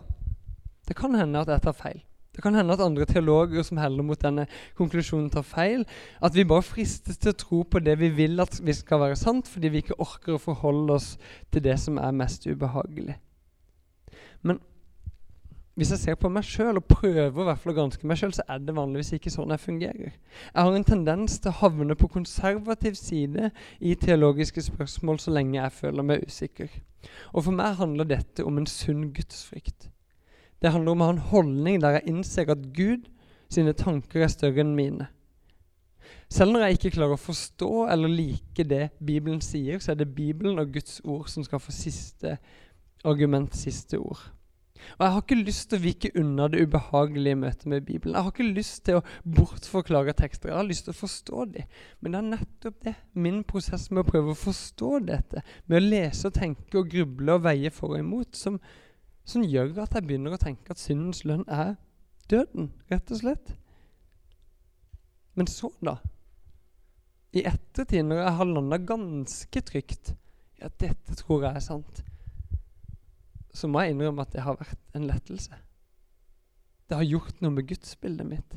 det 0.88 0.96
kan 1.00 1.16
hende 1.16 1.40
at 1.44 1.52
jeg 1.52 1.64
tar 1.64 1.78
feil. 1.78 2.02
Det 2.34 2.42
kan 2.42 2.56
hende 2.56 2.74
at 2.74 2.82
andre 2.82 3.06
teologer 3.06 3.62
som 3.62 3.78
heller 3.78 4.04
mot 4.04 4.22
denne 4.22 4.48
konklusjonen, 4.78 5.30
tar 5.30 5.46
feil. 5.46 5.86
At 6.22 6.34
vi 6.36 6.48
bare 6.50 6.66
fristes 6.66 7.20
til 7.22 7.30
å 7.30 7.38
tro 7.38 7.62
på 7.64 7.80
det 7.80 7.94
vi 8.02 8.10
vil 8.10 8.42
at 8.42 8.58
vi 8.64 8.74
skal 8.74 9.04
være 9.04 9.20
sant, 9.20 9.48
fordi 9.48 9.70
vi 9.70 9.84
ikke 9.84 10.00
orker 10.02 10.34
å 10.36 10.42
forholde 10.42 10.98
oss 10.98 11.14
til 11.54 11.64
det 11.64 11.78
som 11.80 12.02
er 12.02 12.16
mest 12.18 12.48
ubehagelig. 12.50 13.20
Men 14.42 14.58
hvis 15.78 15.94
jeg 15.94 16.02
ser 16.02 16.18
på 16.22 16.30
meg 16.30 16.46
sjøl 16.46 16.78
og 16.82 16.90
prøver 16.90 17.30
i 17.30 17.46
hvert 17.48 17.62
fall 17.62 17.74
å 17.74 17.78
granske 17.78 18.10
meg 18.10 18.18
sjøl, 18.18 18.34
så 18.34 18.46
er 18.50 18.66
det 18.66 18.76
vanligvis 18.78 19.14
ikke 19.18 19.34
sånn 19.34 19.54
jeg 19.54 19.62
fungerer. 19.62 20.18
Jeg 20.50 20.58
har 20.58 20.74
en 20.74 20.90
tendens 20.90 21.38
til 21.42 21.54
å 21.54 21.60
havne 21.62 21.98
på 21.98 22.10
konservativ 22.14 22.98
side 22.98 23.50
i 23.78 23.94
teologiske 23.98 24.66
spørsmål 24.72 25.22
så 25.22 25.34
lenge 25.38 25.60
jeg 25.60 25.78
føler 25.78 26.10
meg 26.10 26.26
usikker. 26.26 26.70
Og 27.34 27.46
for 27.46 27.54
meg 27.58 27.78
handler 27.78 28.10
dette 28.10 28.46
om 28.46 28.58
en 28.58 28.70
sunn 28.70 29.12
gudsfrykt. 29.14 29.93
Det 30.64 30.72
handler 30.72 30.96
om 30.96 31.02
å 31.04 31.10
ha 31.10 31.14
en 31.18 31.26
holdning 31.34 31.82
der 31.84 31.98
jeg 31.98 32.08
innser 32.14 32.52
at 32.54 32.70
Gud 32.76 33.10
sine 33.52 33.74
tanker 33.78 34.24
er 34.24 34.32
større 34.32 34.64
enn 34.64 34.76
mine. 34.78 35.10
Selv 36.32 36.56
når 36.56 36.66
jeg 36.66 36.78
ikke 36.78 36.94
klarer 36.96 37.18
å 37.18 37.22
forstå 37.22 37.72
eller 37.94 38.10
like 38.10 38.64
det 38.66 38.88
Bibelen 39.04 39.42
sier, 39.44 39.82
så 39.84 39.92
er 39.94 40.00
det 40.00 40.14
Bibelen 40.16 40.62
og 40.62 40.72
Guds 40.74 41.02
ord 41.04 41.28
som 41.30 41.44
skal 41.46 41.62
få 41.62 41.76
siste 41.76 42.38
argument, 43.04 43.56
siste 43.60 44.00
ord. 44.00 44.24
Og 44.98 45.06
Jeg 45.06 45.14
har 45.14 45.22
ikke 45.22 45.38
lyst 45.40 45.70
til 45.70 45.80
å 45.80 45.84
vike 45.84 46.12
unna 46.20 46.48
det 46.52 46.64
ubehagelige 46.66 47.40
møtet 47.40 47.66
med 47.72 47.86
Bibelen. 47.88 48.16
Jeg 48.16 48.26
har 48.26 48.34
ikke 48.34 48.56
lyst 48.56 48.84
til 48.88 49.00
å 49.00 49.04
bortforklare 49.38 50.16
tekster. 50.18 50.52
Jeg 50.52 50.58
har 50.58 50.68
lyst 50.68 50.88
til 50.88 50.96
å 50.96 51.00
forstå 51.00 51.46
dem. 51.54 51.76
Men 52.00 52.16
det 52.16 52.20
er 52.20 52.30
nettopp 52.32 52.80
det, 52.88 52.96
min 53.14 53.44
prosess 53.48 53.90
med 53.92 54.04
å 54.04 54.10
prøve 54.10 54.34
å 54.34 54.40
forstå 54.40 54.92
dette, 55.08 55.44
med 55.68 55.80
å 55.80 55.86
lese 55.86 56.28
og 56.28 56.36
tenke 56.36 56.82
og 56.82 56.92
gruble 56.92 57.38
og 57.38 57.46
veie 57.48 57.72
for 57.74 57.96
og 57.96 58.04
imot, 58.04 58.36
som, 58.36 58.60
som 59.26 59.44
gjør 59.46 59.76
at 59.84 59.96
jeg 59.96 60.08
begynner 60.08 60.36
å 60.36 60.42
tenke 60.42 60.74
at 60.74 60.82
syndens 60.82 61.24
lønn 61.28 61.46
er 61.48 61.76
døden, 62.32 62.72
rett 62.92 63.12
og 63.12 63.22
slett. 63.22 63.54
Men 65.34 65.50
så, 65.50 65.72
da? 65.82 65.98
I 67.34 67.46
ettertid, 67.50 68.04
når 68.06 68.22
jeg 68.22 68.36
har 68.38 68.50
landa 68.50 68.78
ganske 68.78 69.64
trygt 69.66 70.14
i 70.60 70.66
at 70.68 70.76
dette 70.82 71.16
tror 71.18 71.48
jeg 71.48 71.58
er 71.58 71.66
sant, 71.66 72.04
så 73.54 73.70
må 73.70 73.84
jeg 73.84 73.94
innrømme 73.94 74.26
at 74.26 74.34
det 74.34 74.44
har 74.46 74.60
vært 74.60 74.98
en 74.98 75.08
lettelse. 75.10 75.58
Det 76.90 77.00
har 77.00 77.08
gjort 77.08 77.42
noe 77.42 77.56
med 77.56 77.68
gudsbildet 77.70 78.28
mitt. 78.28 78.56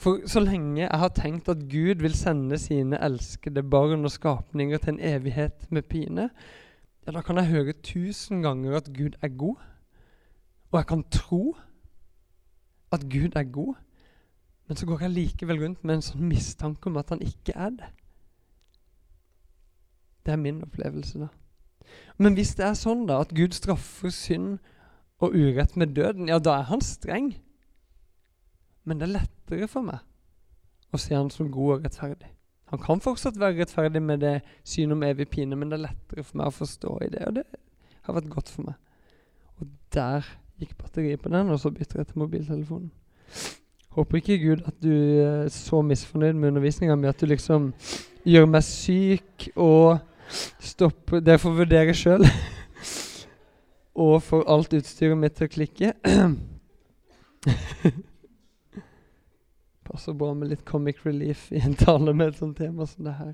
For 0.00 0.24
så 0.30 0.42
lenge 0.42 0.82
jeg 0.82 1.00
har 1.02 1.12
tenkt 1.14 1.48
at 1.50 1.62
Gud 1.70 2.02
vil 2.02 2.14
sende 2.18 2.58
sine 2.58 2.98
elskede 3.02 3.62
barn 3.62 4.04
og 4.06 4.12
skapninger 4.14 4.82
til 4.82 4.96
en 4.96 5.04
evighet 5.12 5.68
med 5.70 5.86
pine, 5.90 6.28
ja, 7.10 7.14
da 7.14 7.24
kan 7.26 7.40
jeg 7.40 7.50
høre 7.50 7.72
tusen 7.82 8.42
ganger 8.42 8.76
at 8.76 8.90
Gud 8.94 9.16
er 9.22 9.28
god. 9.28 9.56
Og 10.70 10.76
jeg 10.78 10.86
kan 10.86 11.02
tro 11.10 11.56
at 12.92 13.02
Gud 13.10 13.34
er 13.36 13.44
god, 13.52 13.74
men 14.68 14.76
så 14.76 14.86
går 14.86 15.00
jeg 15.00 15.10
likevel 15.10 15.64
rundt 15.64 15.82
med 15.84 15.96
en 15.96 16.04
sånn 16.06 16.28
mistanke 16.30 16.86
om 16.86 17.00
at 17.02 17.10
han 17.10 17.22
ikke 17.26 17.56
er 17.58 17.74
det. 17.74 17.88
Det 20.22 20.36
er 20.36 20.38
min 20.38 20.62
opplevelse, 20.62 21.18
da. 21.18 21.28
Men 22.18 22.38
hvis 22.38 22.54
det 22.54 22.68
er 22.68 22.78
sånn 22.78 23.02
da 23.10 23.18
at 23.24 23.34
Gud 23.34 23.58
straffer 23.58 24.14
synd 24.14 24.60
og 25.18 25.34
urett 25.34 25.74
med 25.74 25.96
døden, 25.98 26.30
ja, 26.30 26.38
da 26.38 26.60
er 26.60 26.70
han 26.70 26.84
streng. 26.84 27.32
Men 28.86 29.02
det 29.02 29.08
er 29.08 29.16
lettere 29.18 29.66
for 29.66 29.82
meg 29.82 29.98
å 30.94 30.98
se 30.98 31.16
han 31.16 31.34
som 31.34 31.50
god 31.50 31.80
og 31.80 31.88
rettferdig. 31.88 32.30
Han 32.70 32.82
kan 32.82 33.02
fortsatt 33.02 33.38
være 33.40 33.58
rettferdig 33.58 34.02
med 34.02 34.22
det 34.22 34.36
synet 34.64 34.94
om 34.94 35.02
evig 35.02 35.26
pine, 35.30 35.56
men 35.58 35.70
det 35.70 35.80
er 35.80 35.86
lettere 35.88 36.24
for 36.26 36.38
meg 36.38 36.50
å 36.50 36.54
forstå 36.54 36.98
i 37.06 37.10
det, 37.10 37.24
og 37.26 37.40
det 37.40 37.46
har 38.06 38.16
vært 38.16 38.30
godt 38.30 38.52
for 38.52 38.68
meg. 38.68 38.76
Og 39.58 39.72
der 39.94 40.28
gikk 40.60 40.76
batteriet 40.78 41.22
på 41.22 41.32
den, 41.32 41.50
og 41.50 41.58
så 41.60 41.72
bytter 41.74 42.00
jeg 42.00 42.10
til 42.10 42.22
mobiltelefonen. 42.22 42.92
Håper 43.96 44.20
ikke 44.20 44.38
Gud 44.38 44.62
at 44.70 44.76
du 44.82 44.92
er 44.92 45.48
så 45.50 45.80
misfornøyd 45.82 46.38
med 46.38 46.52
undervisninga 46.52 46.94
mi 46.94 47.10
at 47.10 47.18
du 47.18 47.26
liksom 47.26 47.72
gjør 48.22 48.46
meg 48.46 48.62
syk 48.62 49.48
og 49.58 49.98
stopper 50.62 51.24
Det 51.26 51.40
får 51.42 51.56
vurdere 51.56 51.94
sjøl. 51.98 52.22
og 54.06 54.22
får 54.22 54.46
alt 54.46 54.78
utstyret 54.78 55.18
mitt 55.18 55.34
til 55.34 55.48
å 55.48 55.54
klikke. 55.56 55.90
Passer 59.90 60.14
bra 60.14 60.30
med 60.38 60.52
litt 60.52 60.62
comic 60.68 61.00
relief 61.06 61.48
i 61.52 61.58
en 61.64 61.74
tale 61.74 62.14
med 62.14 62.30
et 62.30 62.38
sånt 62.38 62.58
tema 62.60 62.86
som 62.86 63.08
det 63.08 63.16
her. 63.18 63.32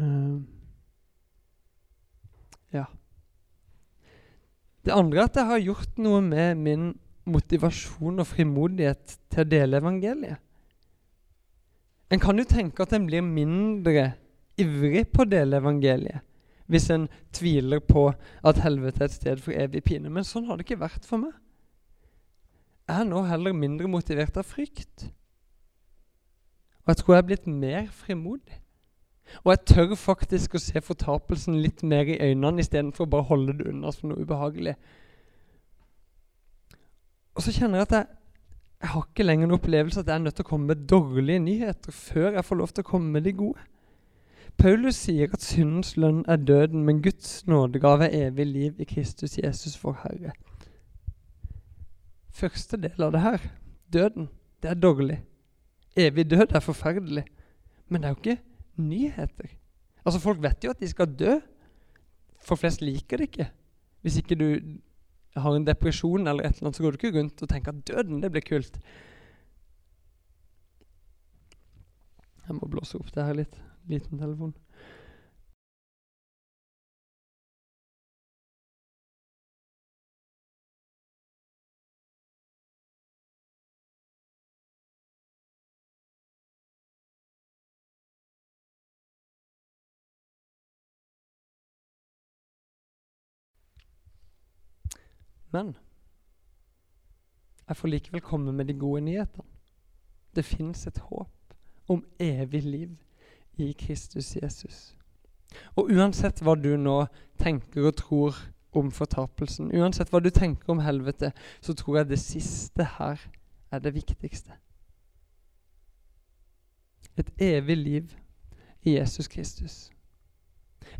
Um, 0.00 0.46
ja. 2.74 2.88
Det 4.82 4.94
andre 4.96 5.20
er 5.20 5.28
at 5.28 5.38
jeg 5.38 5.50
har 5.52 5.62
gjort 5.62 6.00
noe 6.02 6.22
med 6.26 6.58
min 6.58 6.88
motivasjon 7.30 8.18
og 8.18 8.26
frimodighet 8.26 9.14
til 9.30 9.44
å 9.44 9.50
dele 9.52 9.78
evangeliet. 9.78 10.42
En 12.12 12.20
kan 12.20 12.36
jo 12.36 12.44
tenke 12.48 12.82
at 12.82 12.92
en 12.96 13.06
blir 13.06 13.22
mindre 13.24 14.10
ivrig 14.60 15.06
på 15.14 15.22
å 15.22 15.30
dele 15.30 15.62
evangeliet 15.62 16.26
hvis 16.72 16.88
en 16.94 17.06
tviler 17.34 17.82
på 17.84 18.06
at 18.48 18.60
helvete 18.64 19.02
er 19.02 19.10
et 19.10 19.14
sted 19.14 19.40
for 19.44 19.52
evig 19.52 19.82
pine. 19.84 20.08
Men 20.08 20.24
sånn 20.24 20.46
har 20.48 20.56
det 20.56 20.64
ikke 20.64 20.80
vært 20.80 21.04
for 21.04 21.20
meg. 21.20 21.34
Er 22.92 23.06
nå 23.08 23.22
heller 23.24 23.56
mindre 23.56 23.88
motivert 23.88 24.36
av 24.36 24.44
frykt. 24.44 25.06
Og 26.82 26.92
jeg 26.92 27.00
tror 27.00 27.14
jeg 27.14 27.22
er 27.22 27.28
blitt 27.30 27.46
mer 27.48 27.86
frimodig. 27.94 28.58
Og 29.44 29.52
jeg 29.52 29.64
tør 29.70 29.94
faktisk 29.96 30.56
å 30.56 30.60
se 30.60 30.82
fortapelsen 30.84 31.60
litt 31.62 31.84
mer 31.86 32.10
i 32.10 32.18
øynene 32.20 32.60
istedenfor 32.60 33.06
å 33.06 33.12
bare 33.14 33.28
holde 33.30 33.54
det 33.60 33.70
unna 33.70 33.92
som 33.94 34.10
noe 34.10 34.24
ubehagelig. 34.26 34.74
Og 37.32 37.46
så 37.46 37.54
kjenner 37.54 37.80
jeg 37.80 37.88
at 37.88 37.96
jeg, 37.96 38.06
jeg 38.82 38.92
har 38.92 39.06
ikke 39.06 39.26
lenger 39.26 39.48
en 39.48 39.56
opplevelse 39.56 40.02
at 40.02 40.10
jeg 40.10 40.18
er 40.18 40.24
nødt 40.26 40.36
til 40.36 40.44
å 40.44 40.50
komme 40.50 40.74
med 40.74 40.86
dårlige 40.90 41.44
nyheter 41.46 41.94
før 41.96 42.36
jeg 42.36 42.44
får 42.44 42.60
lov 42.60 42.74
til 42.74 42.84
å 42.84 42.90
komme 42.90 43.14
med 43.14 43.24
de 43.24 43.36
gode. 43.38 43.68
Paulus 44.60 44.98
sier 45.06 45.32
at 45.32 45.42
syndens 45.42 45.94
lønn 45.96 46.26
er 46.28 46.36
døden, 46.36 46.82
men 46.84 47.00
Guds 47.02 47.46
nådegave 47.48 48.10
er 48.10 48.28
evig 48.28 48.46
liv 48.46 48.82
i 48.82 48.84
Kristus 48.84 49.38
Jesus 49.38 49.78
for 49.80 49.96
Herre. 50.02 50.34
Første 52.32 52.78
del 52.80 53.04
av 53.04 53.12
det 53.12 53.20
her, 53.20 53.44
døden, 53.92 54.28
det 54.62 54.70
er 54.70 54.78
dårlig. 54.80 55.18
Evig 55.96 56.24
død 56.30 56.54
er 56.56 56.64
forferdelig. 56.64 57.24
Men 57.88 58.02
det 58.02 58.08
er 58.08 58.14
jo 58.14 58.20
ikke 58.22 58.42
nyheter. 58.80 59.50
Altså 60.04 60.20
Folk 60.20 60.42
vet 60.42 60.64
jo 60.64 60.70
at 60.72 60.80
de 60.80 60.88
skal 60.88 61.12
dø. 61.18 61.38
For 62.42 62.58
flest 62.58 62.80
liker 62.82 63.20
det 63.20 63.28
ikke. 63.30 63.50
Hvis 64.02 64.16
ikke 64.18 64.34
du 64.34 64.46
har 65.36 65.56
en 65.56 65.66
depresjon 65.66 66.26
eller 66.26 66.44
et 66.44 66.56
eller 66.56 66.68
annet, 66.68 66.76
så 66.76 66.82
går 66.82 66.90
du 66.90 66.98
ikke 66.98 67.18
rundt 67.18 67.42
og 67.42 67.48
tenker 67.48 67.72
at 67.72 67.84
døden, 67.88 68.22
det 68.22 68.32
blir 68.32 68.44
kult. 68.48 68.78
Jeg 72.48 72.56
må 72.58 72.68
blåse 72.68 72.98
opp 72.98 73.12
det 73.14 73.24
her 73.24 73.38
litt 73.38 73.60
liten 73.88 74.18
telefon. 74.18 74.54
Men 95.52 95.74
jeg 97.68 97.76
får 97.76 97.88
likevel 97.88 98.20
komme 98.20 98.52
med 98.52 98.68
de 98.68 98.74
gode 98.74 99.00
nyhetene. 99.00 99.48
Det 100.36 100.44
fins 100.44 100.86
et 100.86 100.98
håp 100.98 101.54
om 101.88 102.04
evig 102.18 102.62
liv 102.64 102.96
i 103.60 103.72
Kristus 103.72 104.36
Jesus. 104.36 104.96
Og 105.76 105.92
uansett 105.92 106.40
hva 106.40 106.54
du 106.56 106.72
nå 106.80 107.04
tenker 107.40 107.90
og 107.90 107.96
tror 108.00 108.40
om 108.72 108.90
fortapelsen. 108.90 109.70
Uansett 109.76 110.12
hva 110.12 110.22
du 110.24 110.30
tenker 110.32 110.72
om 110.72 110.80
helvete, 110.80 111.32
så 111.60 111.74
tror 111.76 112.00
jeg 112.00 112.08
det 112.08 112.20
siste 112.20 112.86
her 112.96 113.20
er 113.72 113.84
det 113.84 113.94
viktigste. 113.94 114.56
Et 117.16 117.28
evig 117.38 117.76
liv 117.76 118.14
i 118.82 118.96
Jesus 118.96 119.28
Kristus. 119.28 119.90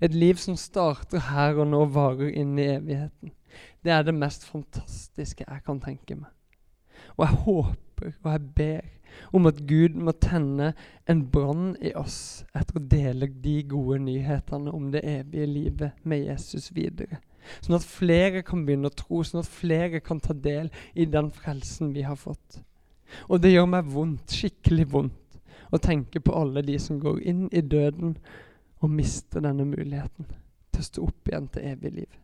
Et 0.01 0.15
liv 0.15 0.37
som 0.37 0.57
starter 0.57 1.31
her 1.33 1.57
og 1.57 1.71
nå 1.73 1.85
varer 1.95 2.29
inn 2.37 2.59
i 2.59 2.69
evigheten. 2.77 3.33
Det 3.85 3.93
er 3.93 4.07
det 4.07 4.15
mest 4.17 4.47
fantastiske 4.49 5.47
jeg 5.49 5.65
kan 5.67 5.81
tenke 5.83 6.17
meg. 6.19 6.31
Og 7.17 7.27
jeg 7.27 7.41
håper 7.47 8.13
og 8.23 8.31
jeg 8.33 8.53
ber 8.57 8.91
om 9.37 9.47
at 9.47 9.61
Gud 9.69 9.99
må 10.01 10.15
tenne 10.17 10.73
en 11.11 11.21
brann 11.31 11.75
i 11.85 11.93
oss 11.99 12.45
etter 12.57 12.79
å 12.79 12.87
dele 12.95 13.29
de 13.45 13.59
gode 13.69 14.01
nyhetene 14.07 14.73
om 14.73 14.91
det 14.95 15.05
evige 15.07 15.49
livet 15.51 16.07
med 16.09 16.25
Jesus 16.25 16.71
videre. 16.75 17.21
Sånn 17.61 17.77
at 17.77 17.87
flere 17.87 18.43
kan 18.47 18.63
begynne 18.67 18.91
å 18.91 18.97
tro, 18.97 19.23
sånn 19.27 19.43
at 19.43 19.51
flere 19.51 20.01
kan 20.05 20.21
ta 20.23 20.35
del 20.35 20.71
i 20.95 21.09
den 21.11 21.31
frelsen 21.35 21.93
vi 21.95 22.07
har 22.07 22.19
fått. 22.19 22.61
Og 23.29 23.43
det 23.43 23.53
gjør 23.53 23.69
meg 23.69 23.91
vondt, 23.93 24.33
skikkelig 24.33 24.87
vondt, 24.95 25.19
å 25.73 25.81
tenke 25.83 26.21
på 26.21 26.35
alle 26.37 26.63
de 26.65 26.79
som 26.81 27.01
går 27.01 27.21
inn 27.29 27.47
i 27.53 27.63
døden 27.65 28.17
og 28.83 28.93
mister 28.93 29.43
denne 29.45 29.67
muligheten 29.69 30.29
til 30.73 30.83
å 30.83 30.89
stå 30.89 31.07
opp 31.07 31.31
igjen 31.31 31.49
til 31.53 31.71
evig 31.73 31.95
liv. 32.01 32.19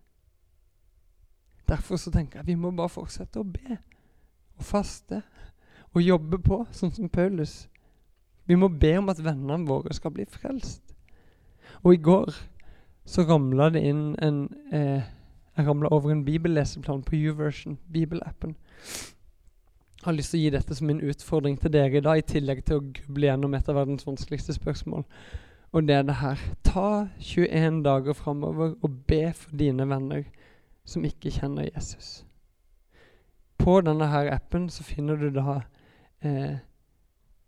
Derfor 1.68 2.00
så 2.00 2.10
tenker 2.10 2.40
jeg 2.40 2.46
vi 2.46 2.60
må 2.60 2.70
bare 2.72 2.92
fortsette 2.92 3.40
å 3.40 3.46
be 3.46 3.78
og 4.58 4.64
faste 4.64 5.22
og 5.94 6.02
jobbe 6.02 6.38
på, 6.44 6.62
sånn 6.72 6.92
som 6.94 7.08
Paulus. 7.08 7.68
Vi 8.48 8.56
må 8.56 8.68
be 8.68 8.94
om 8.98 9.08
at 9.12 9.20
vennene 9.24 9.68
våre 9.68 9.94
skal 9.96 10.12
bli 10.14 10.26
frelst. 10.28 10.82
Og 11.84 11.94
i 11.94 12.02
går 12.02 12.32
så 13.08 13.24
ramla 13.28 13.70
det 13.72 13.84
inn 13.88 14.10
en 14.24 14.48
eh, 14.72 15.14
Jeg 15.58 15.66
ramla 15.66 15.88
over 15.90 16.12
en 16.12 16.20
bibelleseplan 16.22 17.00
på 17.02 17.16
YouVersion, 17.16 17.80
bibelappen. 17.90 18.52
Jeg 19.98 20.04
har 20.04 20.14
lyst 20.14 20.30
til 20.30 20.38
å 20.38 20.42
gi 20.44 20.52
dette 20.54 20.74
som 20.78 20.86
min 20.86 21.00
utfordring 21.02 21.56
til 21.58 21.72
dere 21.74 21.98
i 21.98 22.02
dag, 22.04 22.20
i 22.20 22.22
tillegg 22.22 22.60
til 22.62 22.78
å 22.78 22.84
gruble 22.84 23.26
gjennom 23.26 23.56
et 23.58 23.68
av 23.68 23.74
verdens 23.80 24.06
vanskeligste 24.06 24.54
spørsmål. 24.54 25.02
Og 25.74 25.88
det 25.88 25.96
er 25.96 26.06
det 26.06 26.20
her. 26.20 26.44
Ta 26.62 27.08
21 27.18 27.82
dager 27.82 28.14
framover 28.14 28.76
og 28.78 29.00
be 29.10 29.32
for 29.34 29.58
dine 29.58 29.88
venner 29.90 30.22
som 30.88 31.04
ikke 31.04 31.32
kjenner 31.34 31.68
Jesus. 31.68 32.22
På 33.58 33.80
denne 33.84 34.08
her 34.08 34.30
appen 34.32 34.68
så 34.72 34.86
finner 34.86 35.18
du 35.20 35.28
da 35.34 35.60
eh, 36.24 36.58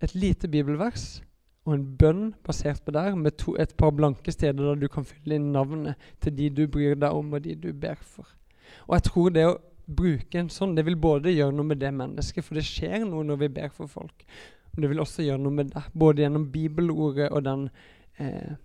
et 0.01 0.15
lite 0.15 0.51
bibelvers 0.51 1.23
og 1.69 1.75
en 1.77 1.87
bønn 2.01 2.23
basert 2.45 2.83
på 2.85 2.93
der, 2.97 3.15
med 3.15 3.37
to, 3.39 3.55
et 3.61 3.73
par 3.79 3.93
blanke 3.95 4.33
steder 4.33 4.73
der 4.73 4.81
du 4.81 4.89
kan 4.93 5.07
fylle 5.07 5.37
inn 5.37 5.51
navnet 5.55 6.01
til 6.25 6.35
de 6.37 6.49
du 6.57 6.63
bryr 6.73 6.97
deg 6.99 7.17
om, 7.17 7.35
og 7.37 7.45
de 7.45 7.55
du 7.55 7.71
ber 7.77 8.01
for. 8.01 8.29
Og 8.89 8.97
jeg 8.97 9.07
tror 9.11 9.35
det 9.35 9.45
å 9.47 9.59
bruke 9.91 10.41
en 10.41 10.51
sånn, 10.53 10.75
det 10.77 10.87
vil 10.87 10.99
både 11.01 11.35
gjøre 11.35 11.55
noe 11.57 11.69
med 11.73 11.81
det 11.83 11.93
mennesket, 11.95 12.47
for 12.47 12.59
det 12.59 12.67
skjer 12.67 13.05
noe 13.05 13.27
når 13.27 13.45
vi 13.45 13.53
ber 13.61 13.71
for 13.75 13.91
folk. 13.91 14.25
Men 14.73 14.85
det 14.85 14.91
vil 14.93 15.03
også 15.03 15.27
gjøre 15.27 15.43
noe 15.43 15.57
med 15.61 15.73
deg, 15.75 15.93
både 15.93 16.25
gjennom 16.25 16.49
bibelordet 16.53 17.31
og 17.31 17.45
den 17.47 17.69
eh, 18.23 18.57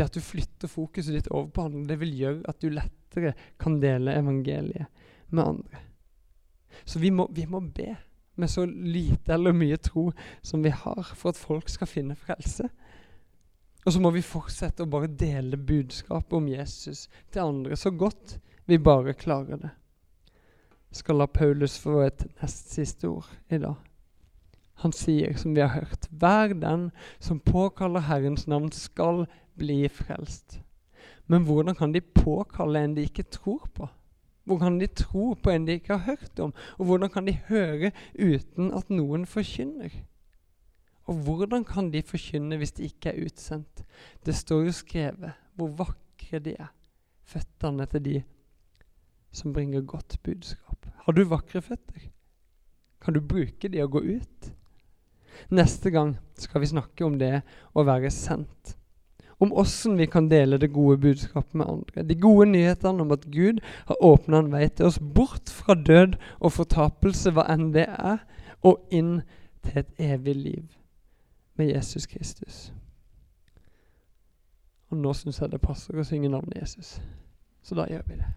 det 0.00 0.08
at 0.08 0.16
du 0.16 0.24
flytter 0.24 0.70
fokuset 0.70 1.14
ditt 1.14 1.30
over 1.30 1.50
på 1.52 1.68
andre, 1.68 1.86
det 1.92 2.00
vil 2.00 2.16
gjøre 2.16 2.48
at 2.48 2.60
du 2.62 2.72
lettere 2.72 3.34
kan 3.60 3.80
dele 3.82 4.16
evangeliet 4.16 4.88
med 5.28 5.44
andre. 5.44 5.82
Så 6.84 7.02
vi 7.02 7.10
må, 7.12 7.28
vi 7.34 7.44
må 7.46 7.60
be 7.60 7.92
med 8.40 8.50
så 8.50 8.64
lite 8.64 9.34
eller 9.34 9.52
mye 9.52 9.76
tro 9.76 10.08
som 10.42 10.62
vi 10.64 10.72
har, 10.72 11.02
for 11.14 11.32
at 11.32 11.40
folk 11.40 11.68
skal 11.68 11.90
finne 11.90 12.16
frelse. 12.16 12.70
Og 13.84 13.92
så 13.92 14.00
må 14.00 14.12
vi 14.12 14.24
fortsette 14.24 14.84
å 14.84 14.90
bare 14.90 15.10
dele 15.12 15.60
budskapet 15.60 16.36
om 16.36 16.48
Jesus 16.48 17.06
til 17.32 17.44
andre 17.44 17.76
så 17.80 17.92
godt 17.92 18.38
vi 18.68 18.78
bare 18.80 19.16
klarer 19.18 19.60
det. 19.60 19.70
Skal 20.96 21.20
la 21.20 21.28
Paulus 21.30 21.76
få 21.78 22.00
et 22.06 22.24
nest 22.40 22.72
siste 22.74 23.08
ord 23.08 23.28
i 23.52 23.60
dag. 23.62 23.76
Han 24.80 24.94
sier, 24.96 25.34
som 25.36 25.52
vi 25.54 25.60
har 25.60 25.74
hørt, 25.74 26.08
hver 26.08 26.54
den 26.56 26.88
som 27.20 27.40
påkaller 27.44 28.06
Herrens 28.08 28.46
navn, 28.48 28.70
skal 28.72 29.26
bli 29.60 29.84
frelst. 29.92 30.60
Men 31.30 31.44
hvordan 31.46 31.76
kan 31.78 31.92
de 31.94 32.00
påkalle 32.00 32.82
en 32.84 32.96
de 32.96 33.06
ikke 33.06 33.28
tror 33.30 33.68
på? 33.74 33.88
Hvordan 34.44 34.66
kan 34.66 34.80
de 34.80 34.86
tro 34.86 35.34
på 35.38 35.52
en 35.52 35.66
de 35.66 35.76
ikke 35.78 35.94
har 35.96 36.16
hørt 36.16 36.40
om? 36.40 36.54
Og 36.78 36.86
hvordan 36.88 37.10
kan 37.10 37.26
de 37.26 37.36
høre 37.48 37.92
uten 38.18 38.72
at 38.74 38.90
noen 38.90 39.26
forkynner? 39.28 39.92
Og 41.06 41.22
hvordan 41.26 41.64
kan 41.64 41.92
de 41.92 42.02
forkynne 42.02 42.58
hvis 42.58 42.72
de 42.72 42.88
ikke 42.88 43.12
er 43.12 43.26
utsendt? 43.26 43.84
Det 44.26 44.34
står 44.34 44.64
jo 44.66 44.74
skrevet 44.74 45.36
hvor 45.54 45.70
vakre 45.78 46.40
de 46.42 46.56
er, 46.58 46.72
føttene 47.22 47.86
til 47.86 48.04
de 48.04 48.16
som 49.30 49.52
bringer 49.52 49.86
godt 49.86 50.18
budskap. 50.22 50.86
Har 51.04 51.12
du 51.12 51.22
vakre 51.28 51.62
føtter? 51.62 52.08
Kan 53.00 53.14
du 53.14 53.20
bruke 53.20 53.68
de 53.68 53.82
og 53.82 53.90
gå 53.90 54.02
ut? 54.16 54.50
Neste 55.50 55.90
gang 55.90 56.16
skal 56.34 56.60
vi 56.60 56.72
snakke 56.72 57.06
om 57.06 57.18
det 57.18 57.40
å 57.74 57.86
være 57.86 58.10
sendt 58.10 58.74
om 59.40 59.52
åssen 59.52 59.96
vi 59.96 60.06
kan 60.06 60.28
dele 60.28 60.58
det 60.60 60.68
gode 60.72 60.98
budskapet 61.00 61.54
med 61.54 61.66
andre. 61.66 62.02
De 62.02 62.14
gode 62.14 62.50
nyhetene 62.50 63.02
om 63.02 63.12
at 63.12 63.24
Gud 63.32 63.62
har 63.88 64.02
åpna 64.04 64.42
en 64.42 64.50
vei 64.52 64.66
til 64.68 64.90
oss 64.90 64.98
bort 65.00 65.48
fra 65.48 65.74
død 65.74 66.18
og 66.40 66.52
fortapelse, 66.52 67.32
hva 67.32 67.46
enn 67.48 67.70
det 67.72 67.86
er, 67.88 68.20
og 68.60 68.82
inn 68.92 69.22
til 69.64 69.80
et 69.80 69.94
evig 70.12 70.36
liv 70.36 70.66
med 71.56 71.72
Jesus 71.72 72.06
Kristus. 72.06 72.68
Og 74.90 75.00
nå 75.00 75.14
syns 75.16 75.40
jeg 75.40 75.52
det 75.52 75.62
passer 75.64 75.96
å 75.96 76.04
synge 76.04 76.28
navnet 76.28 76.60
Jesus, 76.60 76.98
så 77.62 77.78
da 77.78 77.88
gjør 77.88 78.04
vi 78.10 78.20
det. 78.20 78.28